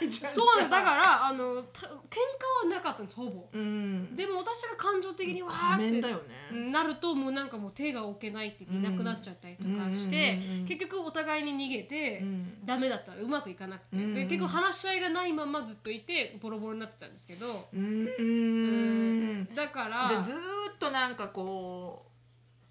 [0.00, 0.32] ないじゃん。
[0.32, 4.16] そうだからあのた喧嘩はなかったんですほぼ、うん。
[4.16, 6.16] でも私が感情的にわーって仮面だよ
[6.52, 6.70] ね。
[6.70, 12.66] なるともうなんかもう手が置けないって言っていなくなっちゃったりとかして、結局お互いに逃げて、うん。
[12.66, 18.08] ダメだったらうまくいかなくて、で結局話し合いがないままずっといてボロボロになってたんですけど、うん。
[18.18, 19.54] うん。
[19.54, 20.40] だからじゃあずーっ
[20.78, 22.13] となんかこう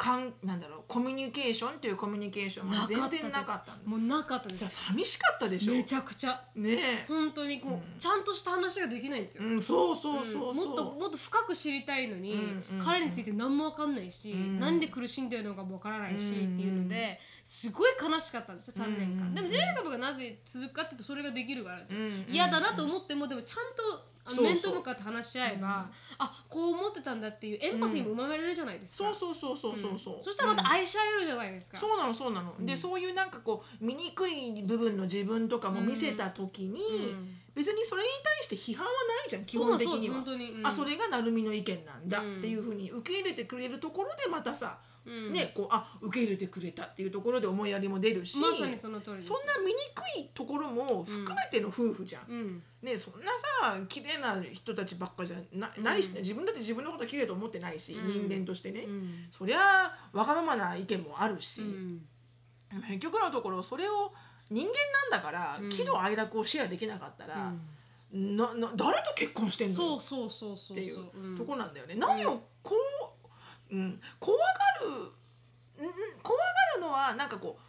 [0.04, 5.74] かんなんだろうコミュニケーションっていうコミュニケーションは全然なかったもうなかったでじゃあす寂しかったでしょ？
[5.74, 6.44] めちゃくちゃ。
[6.56, 7.82] ね本当にこう、うん。
[7.98, 12.40] ちゃんとした話ができないんですよ、えうんそうそうそうもっともっと深く知りたいのに、うん
[12.80, 22.26] うん彼について何も分かんないし、うんなんで苦しんでるのかも分からないし、うんっていうのですごい悲しかったんですよ3年間、うんでもジェイカブがなぜ続くかっていうとそれができるからですよ、うん。
[22.28, 23.58] 嫌だなと思ってもでもちゃん
[23.98, 30.24] とあの面と向かって話し合えば、あこう思ってたんだっていうエンパシーも生まれるじゃないですか、そうそうそうそうそうそう。
[30.24, 37.38] そしたらまた愛し合えるじゃないですか、そうなのそうなの、でそういうなんかこう醜い部分の自分とかも見せた時に、うん。
[37.56, 40.02] 別にそれに対して批判はないじゃん基本的には。
[40.02, 40.26] そう本。
[40.26, 40.66] 当に、うん。
[40.66, 45.34] あそれが成美の意見なんだうんっていうふうに受け入れてくれるところでまたさ、うん。
[45.34, 49.30] ねこうあ受け入れてくれたっていうところで思いやりも出るし、まさにその通りです。
[49.30, 52.24] そんな醜いところも含めての夫婦じゃん。
[52.28, 52.64] うん。
[52.82, 53.32] ねそんな
[53.62, 58.28] さ綺麗な人たちばっかじゃなないしね、自分だって自分のこと綺麗と思ってないし、うん。
[58.28, 59.26] 人間としてね、うん。
[59.30, 62.06] そりゃわがままな意見もあるし、うん。
[62.88, 64.14] 結局のところそれを
[64.50, 64.74] 人間
[65.10, 65.70] なんだから、うん。
[65.70, 67.54] 喜怒哀楽をシェアできなかったら、
[68.14, 70.78] なな誰と結婚してんのそうよそうそうそう。
[70.78, 71.96] っていうとこなんだよね。
[71.96, 73.13] 何をこう、
[73.74, 74.44] うん、怖が
[74.82, 74.88] る、
[75.80, 76.46] うん、怖が
[76.76, 77.62] るのはなんかこう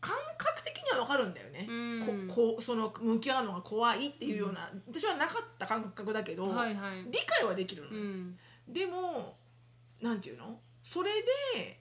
[0.00, 1.66] 感覚的にはわかるんだよね。
[1.68, 2.26] うん。
[2.28, 7.04] ここうその向き合うのが怖いっていうような、私はなかった感覚だけど、はいはい。
[7.10, 7.90] 理解はできるの。
[7.90, 8.38] うん。
[8.66, 9.36] でも
[10.00, 10.58] なんていうの？
[10.82, 11.10] それ
[11.54, 11.78] で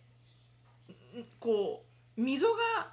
[1.21, 1.85] んこ
[2.17, 2.91] う溝が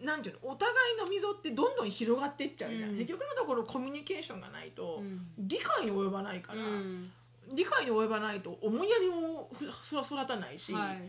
[0.00, 0.52] なんていうの？
[0.52, 2.96] お互いの溝ってどんどん広がっていっちゃうじゃん、うん。
[2.96, 5.26] 結局のところコミュニケーションがないと、うん。
[5.36, 7.10] 理解に及ばないから、うん
[7.52, 11.02] 理解に及ばないと思いやりもふそら育たないし、はい。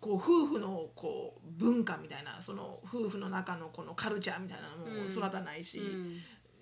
[0.00, 6.20] こう夫婦のこう文化みたいなその夫婦の中のこのカルチャーみたいなのも育たないし、うん。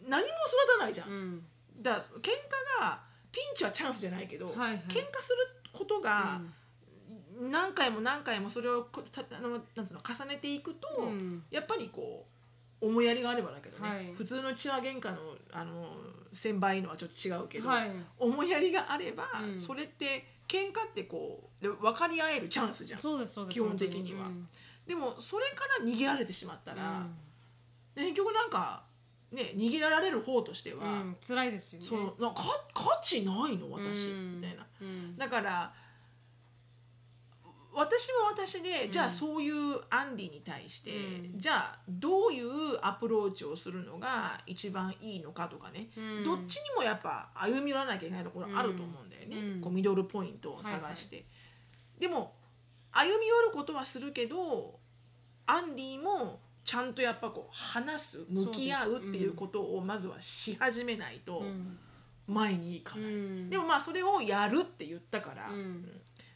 [0.08, 1.08] 何も育たないじゃん。
[1.08, 1.46] うん。
[1.82, 4.78] だから喧嘩がピンチはチャンスじゃないけど、はいはい。
[4.88, 5.38] 喧嘩する
[5.72, 6.40] ことが、
[7.38, 11.44] 何回も何回もそれをあのなんつうの重ねていくと、うん。
[11.50, 12.35] やっぱりこう
[12.80, 14.12] 思いやりがあればだけどね、はい。
[14.14, 15.18] 普通の血は喧嘩の
[15.52, 15.88] あの
[16.32, 17.90] 1000倍のはちょっと違うけど、はい。
[18.18, 19.60] 思いやりがあれば、うん。
[19.60, 23.00] それって喧嘩ってこうで分かり合えるチャンスじゃん。
[23.00, 24.24] 基本的には。
[24.24, 24.48] 本
[24.86, 27.06] でもそれから逃げられてしまったら、ね
[27.96, 28.84] 結局なんか
[29.32, 30.92] ね逃げられる方としては、うん。
[30.92, 31.86] うん辛いですよね。
[31.86, 32.42] そのなんか
[32.74, 34.40] 価値ないの私、うん。
[34.40, 34.66] みたいな。
[34.82, 35.16] うん。
[35.16, 35.72] だから
[37.76, 38.90] 私も私で、うん。
[38.90, 41.38] じゃあそういうアンディに対して、うん。
[41.38, 42.48] じゃあどういう
[42.80, 46.24] アプローチをするのが一番いいのかとかね、うん。
[46.24, 49.60] どっちにもやっぱ歩み寄らなきゃいけないところあると思うんだよね、うん。
[49.60, 51.26] こうミドルポイントを探して、
[51.98, 52.34] でも
[52.92, 54.80] 歩み寄ることはするけど
[55.46, 61.78] アンディもちゃんとやっぱこう話す向き合うっていうことをまずはし始めないとうん。
[62.26, 63.50] 前にいかない、うん。
[63.50, 65.86] でもまあそれをやるって言ったから、うん。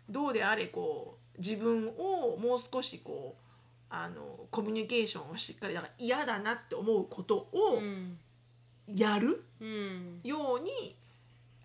[0.08, 3.42] どうであれこう自分をもう少しこう
[3.88, 8.18] あのコミュニケーションをしっかりだから嫌だなって思うことをうん。
[8.88, 10.20] やるうん。
[10.24, 10.96] ように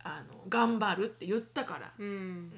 [0.04, 1.94] あの頑張るって言ったから。
[1.98, 2.52] うん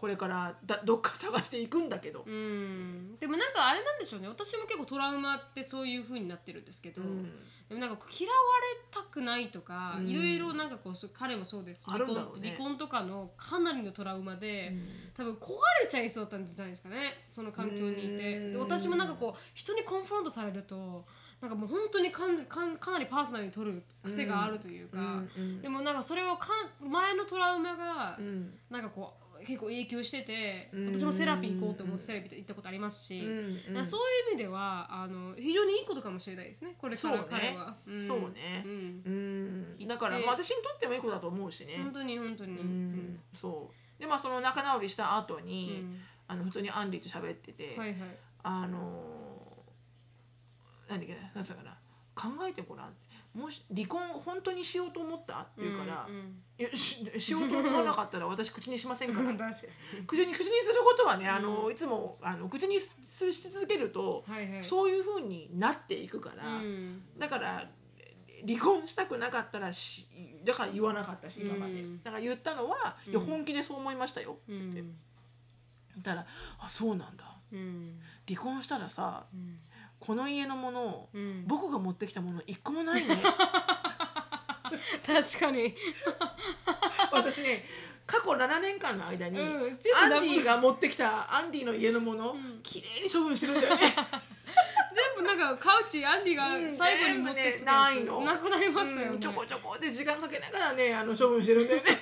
[0.00, 3.18] これからだどっか探していくんだけど、うん。
[3.20, 4.28] でもなんかあれなんでしょうね。
[4.28, 7.24] 私も結構トラウマってそういう風になってるんですけど、うん。
[7.68, 10.08] でもなんか嫌われたくないとか、うん。
[10.08, 11.98] いろいろなんかこう彼もそうですしね。
[11.98, 14.72] 離婚とかのかなりのトラウマで、
[15.14, 15.50] 多分壊
[15.82, 17.26] れちゃいそうだったんじゃないですかね。
[17.30, 18.38] その環境にいて。
[18.38, 18.52] うん。
[18.52, 21.04] で私もなんかこう人にコンフロントされると
[21.42, 25.60] なんかもう本当にかんかんかなりパーソナルに取る癖があるというか、うん。
[25.60, 26.48] でもなんかそれをか
[26.80, 28.54] 前のトラウマがうん。
[28.70, 30.94] なんかこう結構影響しててうん。
[30.94, 37.26] 私もセラピー行こうと思ってセラピー行ったことありますし、うんだからそういう意味ではあの非常にいいことかもしれないですねこれからそうね。
[37.30, 37.76] 彼は。
[37.88, 38.00] ん。
[38.00, 38.62] そうね。
[38.64, 39.02] うん。
[39.78, 39.88] うん。
[39.88, 41.76] だから、まあ、私にとってもいいことだと思うしね。
[41.78, 42.58] 本当に本当に。
[42.58, 43.20] うん。
[43.32, 44.00] そう。
[44.00, 46.00] でまあその仲直りした後うに、ん。
[46.28, 47.98] あの普通にアンディと喋ってて、はいはい。
[48.42, 51.76] あのー何だっけな何つうかな。
[52.16, 52.92] 考えてごらん
[53.34, 56.42] もし離婚本当にしようと思ったって言うから、うんうん。
[56.58, 59.28] いやししようと思わなかったら私口にしませんから。
[59.34, 59.46] 確か
[60.06, 61.72] 口に口にすることはねあの、うん。
[61.72, 64.34] いつもあの口にすし続けると、に。
[64.34, 64.64] はいはい。
[64.64, 67.02] そういうふうになっていくから、うん。
[67.18, 67.70] だから
[68.46, 70.08] 離婚したくなかったらし
[70.44, 74.38] だから言わなかったし今まで、うんだから言ったのは、いやうん本気でそう思いましたよ。
[74.42, 74.94] ってう言って、ん言
[76.00, 76.26] ったら
[76.58, 77.36] 「あそうなんだ。
[77.52, 78.00] うん。
[78.26, 79.60] 離婚したらさうん
[80.00, 81.44] この家のものをうん。
[81.46, 83.22] 僕が持ってきたもの一個もないね。
[85.06, 85.74] 確かに。
[87.12, 87.64] 私ね
[88.06, 89.46] 過去7年間の間に、うん
[89.94, 92.60] アンディが持ってきたアンディの家のもの、ん。
[92.62, 93.94] きれいに処分してるんだよね。
[93.94, 98.20] 全部なんかカウチアンディが最後に持ってきたねないの。
[98.22, 99.14] なくなりましたよね。
[99.14, 99.28] うんち。
[99.28, 102.00] ょこちょこって時間かけながらねあの処分してるんだよね。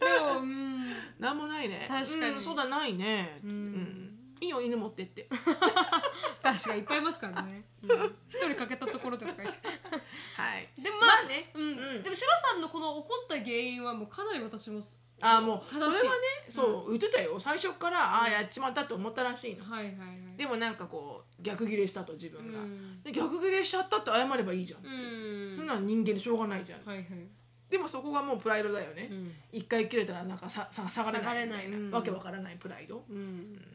[0.00, 0.94] でもうん。
[1.18, 1.86] なんもないね。
[1.88, 2.34] 確かに。
[2.34, 3.40] うんそうだないね。
[3.42, 4.01] うん
[4.42, 5.28] いいよ犬持ってって。
[6.42, 7.64] 確かにいっぱいいますからね。
[7.82, 8.16] うん。
[8.28, 9.42] 一人かけたところでとか。
[9.42, 9.48] は
[10.58, 10.68] い。
[10.82, 11.52] でもままああね。
[11.54, 11.62] うん。
[11.62, 12.02] うん。
[12.02, 14.82] でもシロさんのこの起こった原因はもうかなり私も
[15.22, 15.98] あもうそれはね
[16.48, 17.38] そう言ってたよ。
[17.38, 19.64] 最初からああやっちまったと思ったらしいの。
[19.64, 20.36] はいはいはい。
[20.36, 22.58] でもなんかこう逆ギレしたと自分が。
[22.58, 23.02] うん。
[23.04, 25.56] で逆ギレしちゃったって謝ればいいじゃんうん。
[25.58, 26.84] そんなん人間でしょうがないじゃん。
[26.84, 27.06] はいはい。
[27.70, 29.08] でもそこがもうプライドだよね。
[29.10, 29.34] うん。
[29.52, 33.04] 一回切れたらなんかささ下がれないわけわからないプライド。
[33.08, 33.54] うん。
[33.54, 33.72] だか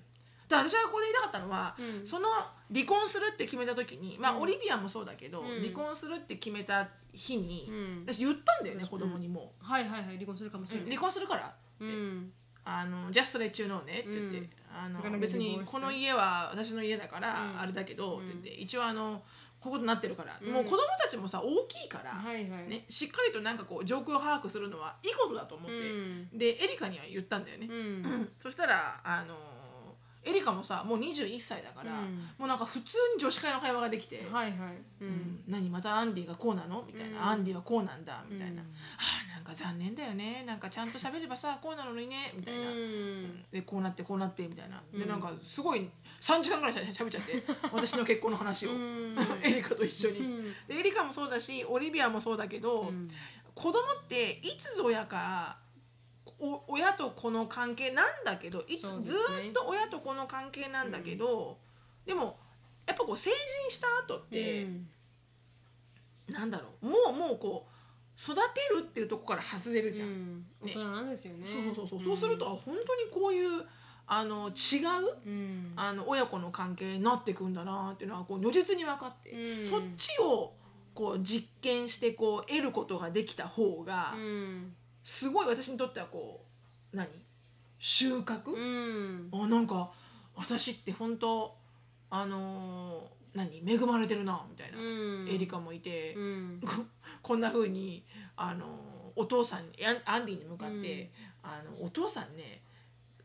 [0.55, 2.07] ら私がここで言いたかったのは、うん。
[2.07, 2.29] その
[2.73, 4.41] 離婚するって決めた時にまあ、うん。
[4.41, 5.61] オリビアもそうだけど、うん。
[5.61, 8.05] 離婚するって決めた日に、うん。
[8.07, 10.89] 私言ったんだよね、うん子供にも、はいはいはい離婚するかもしれない。
[10.89, 12.31] 離婚するからうん。
[12.63, 14.49] あの「じゃあそれ中のね」って言って、うん。
[14.73, 17.59] あの別にこの家は私の家だからうん。
[17.59, 18.25] あれだけど、うん。
[18.25, 18.49] って言って。
[18.61, 19.23] 一応あの
[19.59, 20.53] こういうことになってるから、うん。
[20.53, 22.67] もう子供たちもさ大きいから、はいはい。
[22.67, 26.37] ね、しっかりとなんかこう状況を把握するのはいいことだと思うって、ん。
[26.37, 28.29] でエリカには言ったんだよね、うん。
[28.41, 29.35] そしたらあの
[30.27, 32.17] エリカもさもう21歳だから、うん。
[32.37, 34.75] もうなんか普通に女子会の会話ができて「はいはい。
[35.01, 35.09] ううん。
[35.09, 37.23] ん何またアンディがこうなの?」みたいな、うん。
[37.29, 38.67] アンディはこうなんだ」みたいな「うん。
[38.97, 40.43] あーなんか残念だよね。
[40.45, 42.69] なんかちゃんと喋ればさこうなのにね」みたいな。
[42.69, 43.45] うん。
[43.51, 45.07] でこうなってこうなってみたいな、でうん。
[45.09, 49.15] なんかすごい3時間ぐらいしゃべっちゃって 私の結婚の話を、うん。
[49.43, 50.19] エリカと一緒に。
[50.19, 50.53] うん。
[50.67, 53.09] でエリカもそうだしオリビアもそうだけど、うん。
[53.55, 55.66] 子供っていつぞやかお
[56.39, 58.89] 親と子の関係なんだけどいつ、ね。
[58.89, 61.57] ーっと親と子の関係なんだけど、
[62.05, 62.37] でも
[62.85, 64.87] やっぱこう成人した後って、うん。
[66.29, 70.07] なんだろうもうもうこう育てるっていうところから外れるじゃん。
[70.09, 70.45] うん。
[70.63, 71.45] 大人なんですよね。
[71.45, 71.99] そうそうそう。
[71.99, 73.65] そうするとあ本当にこういう
[74.05, 75.73] あの違ううん。
[75.75, 79.63] あの親子の関係になっていくんだなっていうのはこう如実に分かって、うん。
[79.63, 80.53] そっちを
[80.93, 84.73] こう実験してこう得ることができた方が、うん
[85.07, 86.43] すごい私にとってはこ
[86.93, 87.07] う何？
[87.79, 89.29] 収穫、うん。
[89.31, 89.89] あなんか
[90.35, 91.55] 私って本当
[92.09, 93.63] あのー何？
[93.65, 95.29] 恵まれてるなみたいな、うん。
[95.29, 96.61] エリカもいて、うん。
[96.61, 96.83] こ
[97.21, 98.03] こんな風に
[98.35, 98.67] あのー
[99.15, 101.09] お父さんにアンアンディに向かって、
[101.41, 102.61] あのお父さんね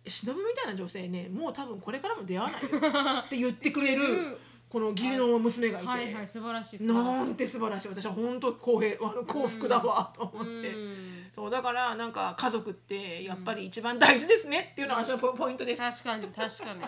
[0.07, 4.39] 忍みたいな女性ねもう多分これからも出会わないよって言ってくれる
[4.73, 7.89] この義理の娘がいて、はいはい素晴らしいなんて素晴らしい。
[7.89, 11.27] 私は本当公平あの幸福だわと思って、うん。
[11.35, 16.81] そうだからなんか家族ってやっぱり一番大事ですねっていうのが私のポポイントです、確かに確かに。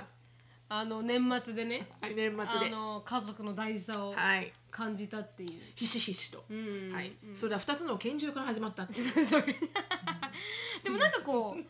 [0.70, 1.86] あの年末でね。
[2.00, 4.14] はい、年末あでの家族の大事さを。
[4.14, 6.92] はい感じたっていう、ひしひしと、うん。
[6.92, 7.12] はい。
[7.28, 7.36] うん。
[7.36, 8.82] それは2つの拳銃から始まった。
[8.82, 9.14] っていう
[10.82, 11.62] でもなんかこうこう言っ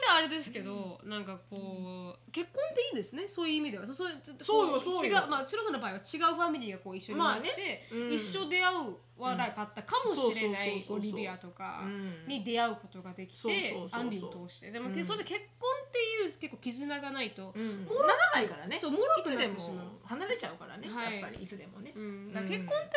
[0.00, 3.28] ちゃあれですけどなんかこう結婚っていいですね？
[3.28, 3.86] そういう意味では。
[3.86, 4.12] そそう
[4.42, 5.18] そうよこそうよ。
[5.18, 7.88] 違うまあ白さんの場合は違うファミリーがこう一緒になって、まあね。
[7.92, 8.12] うん。
[8.12, 12.26] 一緒出会うはなかったかもしれないオリビアとかうん。
[12.26, 14.70] に出会うことができてアンディを通して。
[14.72, 15.04] でも、うん。
[15.04, 17.84] そうして結婚っていう結構絆がないと、うん。
[17.86, 18.78] ならないからね。
[18.80, 22.90] そうもろくなっいつでもてしまう離れちゃうからね、はいやっぱりいつでもね、うん、だ結婚って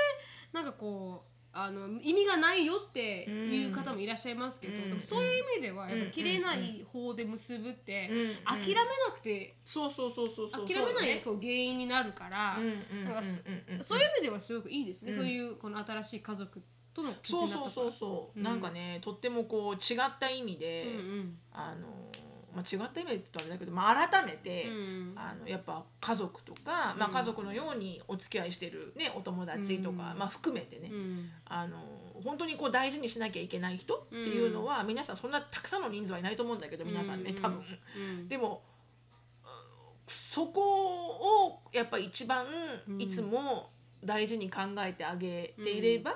[0.51, 4.89] なんかこうあの意味がないよっていう方もいらっしゃいますけど、うん。
[4.89, 6.05] でもそういう意味ではやっうん。
[6.07, 8.35] ぱ綺麗ない方で結ぶって、うん。
[8.43, 12.57] 諦めなくてそうそうそうそうそう諦めない原因になるから、
[13.79, 15.19] そういう意味ではすごくいいですね、うん。
[15.19, 16.61] そういうこの新しい家族
[16.93, 18.43] とのそう絆とかそうそうそう、うん。
[18.43, 21.37] なんかねとってもこう違った意味で、うんうん。
[21.53, 21.87] あの
[22.55, 25.13] まあ、違った意味で言うとあれだけど、まあ、改めて、うん。
[25.15, 30.19] あのやっぱ家族とか、まあ、うん家族のようにお付き合いしてる、ね、お友達とか、うん。
[30.19, 31.29] まあ、含めてね、うん。
[31.45, 31.77] あの
[32.23, 37.61] 本当にこう大事にしなきゃいけない人っていうのは、皆さんそんなたくさんの人数はいないと思うんだけど皆さんね多分。
[37.97, 38.27] うん。
[38.29, 38.63] でも
[40.07, 42.45] そこをやっぱ一番
[42.87, 43.01] うん。
[43.01, 43.69] いつも
[44.03, 46.15] 大事に考えてあげていれば、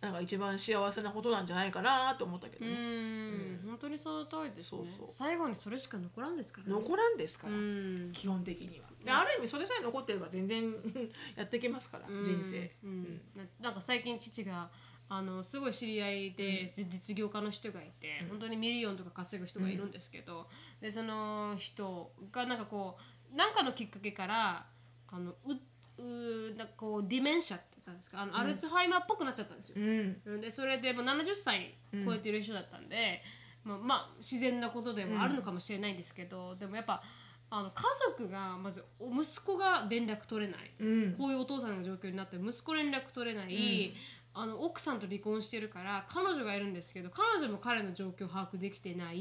[0.00, 3.60] なんか一番幸せなことなんじゃないかなと思ったけどうね、ん。
[3.66, 4.78] 本当にその通りですね。
[4.78, 5.06] そうそう。
[5.10, 6.72] 最後にそれしか残らんですからね。
[6.72, 8.12] 残らんですから、うん。
[8.12, 8.86] 基本的には。
[9.04, 10.72] である意味それさえ残ってれば全然
[11.34, 12.22] やっていけますから、うん。
[12.22, 12.76] 人生。
[12.84, 13.20] うん。
[13.34, 14.70] ななんか最近父が
[15.08, 18.28] あのすごい知り合いで、実業家の人がいて、うん。
[18.28, 20.48] 本当に million とか稼ぐ人がいるんですけど、
[20.80, 22.98] でその人がなんかこ
[23.32, 24.66] う何かのきっかけから
[25.08, 25.54] あのう
[26.00, 27.58] うなんかこう dementia
[27.88, 28.20] たんですか？
[28.22, 29.76] あの、アルツハイマーっぽくなっちゃったんですよ。
[29.78, 29.80] う
[30.36, 30.40] ん。
[30.40, 31.74] でそれでもう70歳
[32.04, 33.22] 超えてる人だったんで、
[33.64, 37.02] まあ、まあ自然なことでもあるのかもしれないんですけど、でもやっぱ
[37.50, 40.70] あの家族がまずお息子が連絡取れない。
[40.78, 41.14] うん。
[41.18, 43.94] こういうお父さんの状況になって息子連絡取れない、
[44.34, 49.18] あの奥さんと離婚してるから彼女がいるんですけど彼女も彼の状況を把握できてない、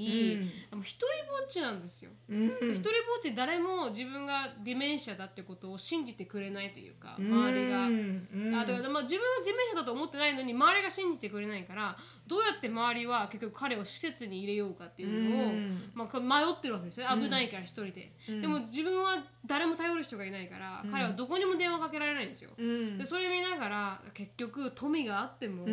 [0.70, 2.12] でも一人ぼっちなんですよ。
[2.30, 2.48] うん。
[2.48, 7.88] で一人ぼっち誰も自分が dementia だってことを信じてくれないというか周りが。
[7.88, 8.56] うん。
[8.56, 11.98] あだからまあ、自分は dementia だと思ってないのに周りが信じてくれないから
[12.28, 15.92] どうやって周りは結局彼を施設に入れようかっていうのを、うん。
[15.94, 17.16] まあ、迷ってるわけですよ。
[17.16, 18.42] ね危ないから一人で、うん。
[18.42, 22.98] でも自分は誰も頼る人がいないから、彼はどこにも電話かけられないんですよ、うん。
[22.98, 25.66] でそれ見ながら結局富があっても、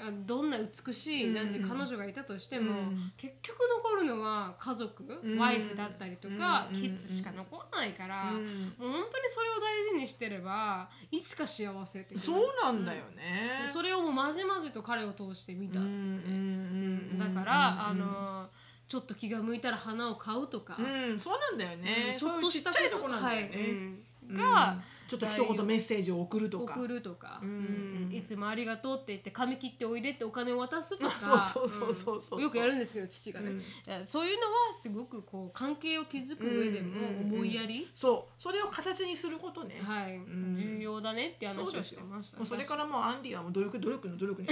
[0.00, 1.34] あどんな美しいうん。
[1.34, 3.12] なんて彼女がいたとしても、うん。
[3.16, 5.38] 結局残るのは家族、ん。
[5.38, 6.80] ワイフだったりとか、うん。
[6.80, 8.74] キッズしか残らないから、うん。
[8.78, 13.68] もう本当にそれを大事にしてればいつか幸せってそうなんだよね。
[13.72, 15.96] それをもうまじまじと彼を通して見たってね、う。
[15.96, 18.48] んだから、あの
[18.86, 22.16] ちょっと気が向いたら花を買うとか、うん、そうなんだよね。
[22.18, 23.52] ちょっとしたちっちゃいとこなんだよね。
[23.52, 23.62] は
[24.04, 24.42] いうんうん。
[24.42, 26.74] が、ちょっと一言メッセージを送るとか。
[26.74, 28.08] 送るとか、うん。
[28.10, 28.14] うん。
[28.14, 31.20] いつもありがとうって言って髪切っておいでってお金を渡すとか。
[31.20, 34.06] そうそうそうそうよくやるんですけど父がね、うん。
[34.06, 39.80] そういうのはすごくこう関係を築く上でも思いやり、そう、それを形にすることね。
[39.82, 40.54] はい、ん。
[40.54, 41.82] 重要だねって話を。
[41.82, 42.36] してました。
[42.36, 44.42] もうそれからもうアンディはもう努力努力の努力。
[44.42, 44.48] に。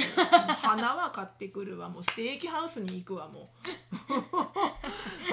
[0.63, 3.67] 花は買ってくるわ、もうステーキハウスに行くわもう。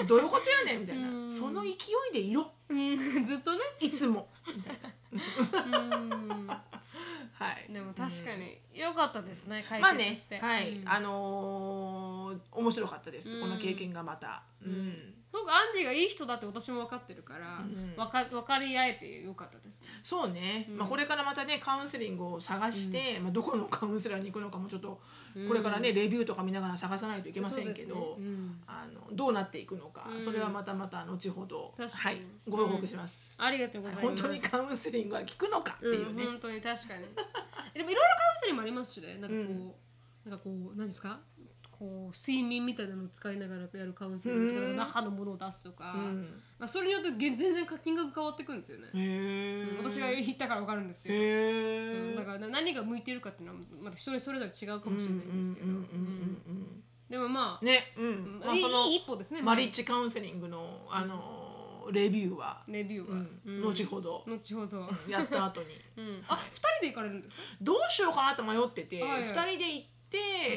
[0.06, 1.34] どういうことやねんみたいうんな。
[1.34, 1.76] その勢い
[2.14, 2.52] でいろ。
[2.70, 4.28] うんずっとねいつも。
[5.12, 7.74] うんはい。
[7.74, 14.44] でも確かに良かったですね解まあね決して、、はい、うんあのー面白かったです、うんこの経験がまた。
[14.66, 19.88] うんすごくアンディがいい人だって私も分かってるから、うんわか分かり合えてよかったですね。
[20.04, 20.78] そうね、うん。
[20.78, 25.02] まあ、これからまたねカウンセリングを探して、まあ、どこのカウンセラーに行くのかもちょっと
[25.36, 25.48] うん。
[25.48, 28.02] これからね、レビューとか見ながら探さないといけませんけど、ね。
[28.20, 28.62] うん。
[28.68, 30.22] あのどうなっていくのか、うん。
[30.22, 34.08] それはまたまた後ほど、はい、ご報告します、ありがとうございます。
[34.08, 37.06] 本当にカウンセリングは効くのかっていうね、うん、本当に確かに。
[37.74, 39.16] でもいろいろカウンセリングもありますしね。
[39.16, 39.74] なんかこう、うん。
[40.24, 41.20] なんかこう何ですか？
[41.84, 44.76] こう睡眠みたいなのを使いながらやるカウンセリングとか、うん。
[44.78, 46.42] 中のものを出すとか、うん。
[46.58, 55.68] まあ、それによってげ全然金額変わってくるんですよね、うん私が言ったから分かるんですけど、うんだからな何が向いてるかっていうのはまた人それぞれ違うかもしれないんですけど、
[57.10, 63.42] でもまあ、ねうん、まあ、いい一歩ですねマリッジカウンセリングのあのレビューは、レビューは、うん。
[63.46, 63.62] うん。
[63.62, 64.24] 後ほど。
[64.26, 65.68] 後ほど、やった後に。
[65.98, 69.32] うん、あ二人で行かれるんですか、どうしようかなと迷ってて、はいはい。
[69.32, 69.93] 2人で行って、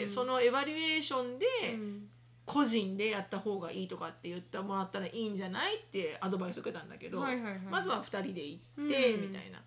[0.02, 0.08] うん。
[0.08, 2.08] そのエバリュエーションで、うん。
[2.46, 9.20] 個人でやった方がいいとかって言ってもらったらいいんじゃないってアドバイスを受けたんだけど、はいはいはいまずは2人で行って、うん。
[9.32, 9.60] みたいな、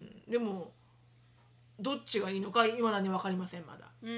[0.00, 0.30] うん。
[0.30, 0.72] でも
[1.80, 3.86] どっちがいいのか今だに分かりませんまだ。
[4.02, 4.10] うん。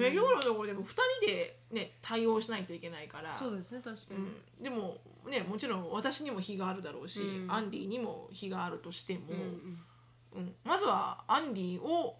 [0.00, 0.90] 営業のところでも2
[1.20, 3.34] 人で、ね、対応しないといけないから。
[3.34, 4.20] そうですね確かに、う
[4.60, 4.98] ん、でも
[5.28, 7.52] ねもちろん私にも非があるだろうし、うん。
[7.52, 9.20] アンディにも非があるとしても、
[10.34, 10.42] うん。
[10.42, 10.54] うん。
[10.62, 12.16] まずはアンディを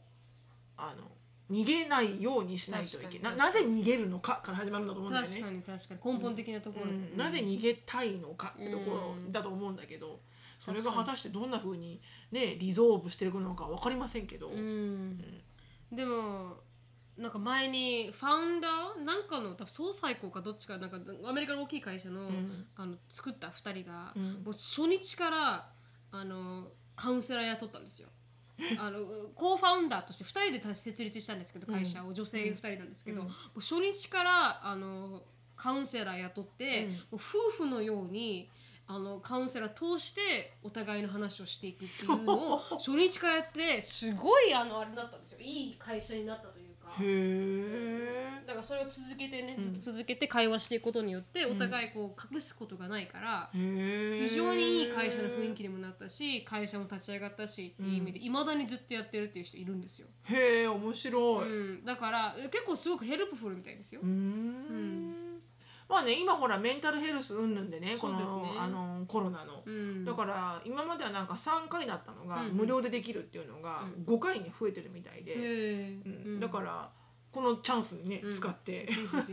[0.76, 1.05] あの
[1.53, 3.36] 逃げないようにしないといけない。
[3.36, 5.30] ななぜ逃げるのかから始まるんだと思うんだよね。
[5.30, 5.50] 確か。
[5.50, 7.16] に確かに根本的なところ、うん。
[7.16, 9.30] なぜ逃げたいのかってところうん。
[9.30, 9.76] だと思うん。
[9.76, 10.20] だけど、
[10.59, 11.50] それが果たしてどん。
[11.50, 12.00] なふうに、
[12.30, 14.26] ね、リゾーブしていくのか分かりません。
[14.26, 15.18] けど、うん。
[15.92, 16.57] でも
[17.18, 17.30] なん。
[17.30, 19.28] か前にファウンダーなん。
[19.28, 20.90] かの多分総裁校かどっちかなん。
[20.90, 20.98] か
[21.28, 22.66] アメリカの大きい会社の,、ん。
[22.76, 24.22] あの作った2人が、うん。
[24.44, 25.70] もう初日から
[26.11, 27.84] あのカウンセラー雇ったん。
[27.84, 28.09] ですよ。
[28.78, 29.00] あの
[29.34, 33.26] コーファウンダーとして2人で設立したんですけど会社を、女性2人なんですけど、
[33.57, 35.22] 初日からあの
[35.57, 36.92] カウンセラー雇って、うん。
[36.92, 37.18] もう夫
[37.64, 38.50] 婦のように
[38.86, 45.38] あのカウンセラー通してお互いの話をしていくっていうのを初日からやってすごいあのあれだったんですよ。
[45.40, 46.90] いい会社になったというか。
[46.90, 49.62] へえだからそれを続けてね、うん。
[49.62, 65.14] ずっと続けて会話していくことによってお互いこう隠すことがないから、非非常にいい会社の雰囲気にもなったし会社も立ち上がったしっていう意味でいま、未だにずっとやってるっていう人いるんですよ、へえ面白い、うん、だからえ結構すごく helpful みたいですよ、うーん。
[65.88, 68.18] まあね今ほらメンタルヘルスうんぬんでねこの
[68.59, 74.05] あのコロナの、うん、だから今まではなんか3回だったのが無料でできるっていうのがうん。
[74.14, 75.38] 5回に増えてるみたいで、う
[76.36, 76.40] ん。
[76.40, 76.90] だから
[77.33, 78.33] このチャンスにね、うん。
[78.33, 78.87] 使って。
[78.87, 79.33] ぜひぜ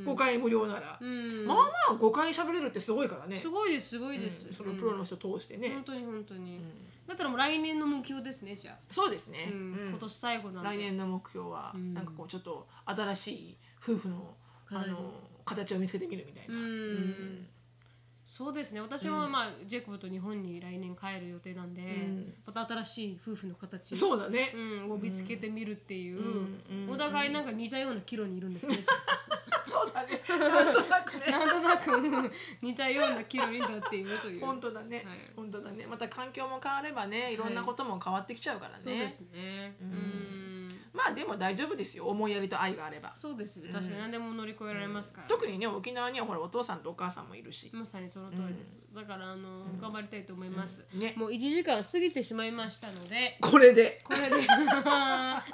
[0.00, 0.12] うん。
[0.12, 3.40] 5回無料なら、うん、まあまあ5回喋れるってすごいからね。
[3.40, 6.62] すごいですすごいです、うんそのプロの人通してね、本当に本当に、うん。
[7.06, 10.70] だったらもう来年の目標ですねじゃあ、そうですね、今年最後なんで。
[10.70, 11.94] 来年の目標は、うん。
[11.94, 14.34] なんかこうちょっと新しい夫婦の
[14.70, 15.12] あ形の
[15.44, 17.46] 形を見つけてみるみたいな、うん
[18.28, 18.80] そうですね。
[18.80, 22.34] 私もまあ、ジェイコブと日本に来年帰る予定なんで、ん。
[22.46, 28.78] また新しい夫婦の形そうだね、うん、を見つけてみるっていう、うんうんお互いなんか似たような岐路にいるんですね。
[29.70, 30.22] そうだね。
[30.28, 31.26] なんとなくね。
[31.30, 32.30] なんとなくうん
[32.62, 34.40] 似たような岐路に立っているという。
[34.40, 35.18] 本当だね、はい。
[35.34, 35.86] 本当だね。
[35.86, 39.76] また環境も変わればねいろんなことも変わってきちゃうからね、そうですね。
[39.80, 40.57] ううんん。
[40.98, 42.06] まあでも大丈夫ですよ。
[42.06, 43.12] 思いやりと愛があれば。
[43.14, 43.70] そうですね。
[43.72, 45.28] 確かに何でも乗り越えられますから。
[45.28, 48.82] 特にね沖縄にはほらお父さんとお母さんもいるし、まさにその通りです。
[48.92, 50.84] だからあの、頑張りたいと思います。
[50.94, 51.14] ね。
[51.16, 54.02] もう1時間過ぎてしまいましたので、これで。
[54.02, 54.36] これで。
[54.50, 55.44] あ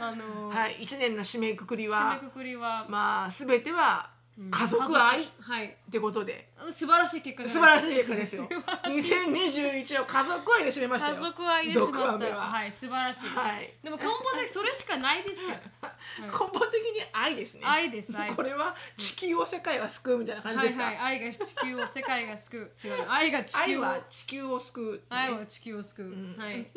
[0.00, 0.80] の、はい。
[0.80, 4.15] 1年の締めくくり締めはくくりは、まあ全てはうん
[4.50, 5.22] 家族愛？
[5.22, 5.76] っはい。
[5.90, 6.50] てことで。
[6.70, 8.48] 素晴らしい結果じ素晴らしい結果ですよ。
[8.84, 11.14] 2021を家族愛で締めましたよ。
[11.14, 13.72] 家族愛でしまったはい素晴らしい、はい。
[13.82, 17.62] でも根本的にそれしかないですから、 根本的に愛ですね。
[17.64, 21.20] 愛ですこれは地球を世界は救うみたいな感じですか、はいはい。
[21.20, 22.86] 愛が地球を世界が救う。
[22.86, 23.04] 違う。
[23.08, 23.82] 愛が地愛球を。
[23.82, 24.92] は地球を救う。
[24.94, 26.70] ね、愛は地球を救う、はい。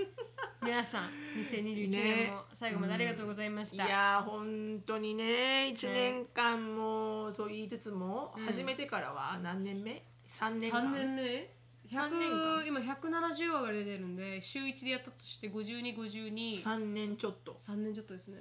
[0.62, 5.74] 皆さん2021年も最後までありがとうございました、いやー本当にね。
[5.74, 8.46] 1年間もと言いつつも、うん。
[8.46, 11.50] 始めてからは何年目 ?3 年間？3年目？
[11.92, 12.66] 三年100間。
[12.68, 18.38] 今170話が出てるんで週1でやったとして5252 3年ちょっと、3年ちょっとですね、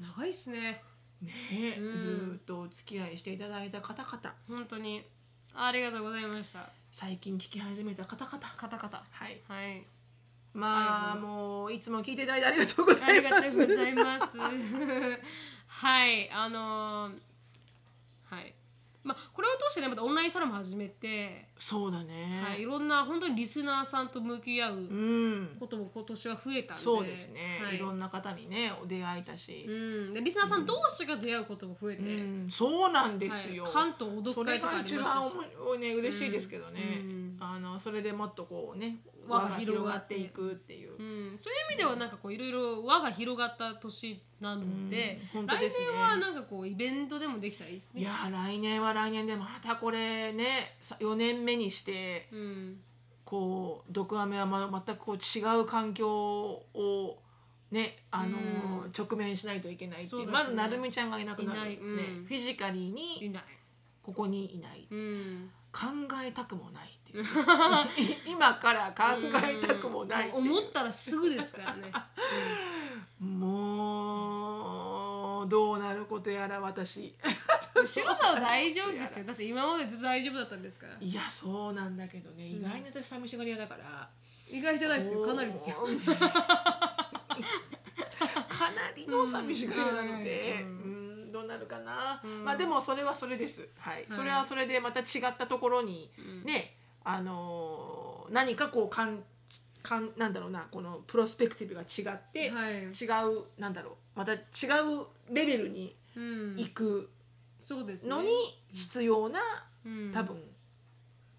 [0.00, 0.06] うん。
[0.06, 0.82] 長いっすね。
[1.20, 1.98] ねえ、うん。
[1.98, 4.34] ずーっとお付き合いしていただいた方々。
[4.48, 5.04] 本当に。
[5.54, 6.68] ありがとうございました。
[6.92, 8.38] 最近聞き始めた方々。
[8.56, 9.40] カタカタはい。
[9.48, 9.84] はい。
[10.54, 11.50] まあありがとうございます。
[11.60, 13.34] もういつも聞いていただいてありがとうござありいます。
[13.34, 14.38] がとうございます。
[15.66, 17.18] はい、あのー
[18.30, 18.54] はい。
[19.02, 25.56] まあこれを通してねまたオンラインサロンも始めて、そうだね、はい、いろんな本当にリスナーさんと向き合ううん。
[25.58, 27.76] ことも今年は増えたんで、そうですね、、はい。
[27.76, 29.64] い、ろんな方にねお出会えたし。
[29.66, 32.48] う、ん、でリスナーさん同士が出会うことも増えて、うん。
[32.50, 45.86] そうなんですよ、はい、関東おそ読会とかれが一ありましたし、番おもね嬉しいですけどね、うんあのそれでもっとこうね輪が広広がっていくっていう、うん、そういう意味ではなんかこういろいろ輪が広がった年なので、うんですね。
[45.86, 48.02] 来年はなんかこうイベントでもできたらいいですね。
[48.02, 52.80] いやー来年は来年でまたこれねさ4年目にしてうん。
[53.24, 57.18] こう毒アメはま全くこう違う環境を
[57.70, 58.92] ねあのーうん。
[58.96, 60.26] 直面しないといけないっていう。
[60.26, 60.32] ね。
[60.32, 61.58] まずなるみちゃんがいなくなる。
[61.58, 61.76] いない。
[61.76, 61.96] うん。
[61.96, 63.32] ね、フィジカリーいに。
[64.02, 65.50] ここにいない、うん。
[65.72, 65.86] 考
[66.24, 69.02] えたくもないっていう 今から考
[69.44, 70.42] えたくもないっていう。
[70.42, 71.92] 思ったらすぐですからね。
[73.20, 74.62] も
[75.44, 77.14] うどうなることやら私。
[77.74, 79.24] うん、白さは大丈夫ですよ。
[79.24, 80.96] だって今までずっと大丈夫だったんですから。
[81.00, 82.46] いやそうなんだけどね。
[82.46, 84.08] 意外に私寂しがり屋だから、
[84.48, 85.26] 意外じゃないですよ。
[85.26, 85.76] かなりですよ。
[88.48, 90.68] かなりの寂しがり屋なので、うん。
[90.68, 91.00] うん
[91.30, 92.44] んどうなるかな、うん。
[92.44, 93.68] まあでもそれはそれです。
[93.78, 96.10] はい、それはそれでまた違ったところに
[96.44, 99.24] ね、あのー何かこうかん
[99.82, 102.74] かんなんだろうなこのプロスペクティブが違って、はい。
[102.84, 106.56] 違うなんだろうまた違うレベルにうん。
[106.56, 107.10] 行く
[107.58, 108.10] そうですね。
[108.10, 108.28] のに
[108.72, 109.40] 必要な、
[109.84, 110.10] うん。
[110.12, 110.40] 多分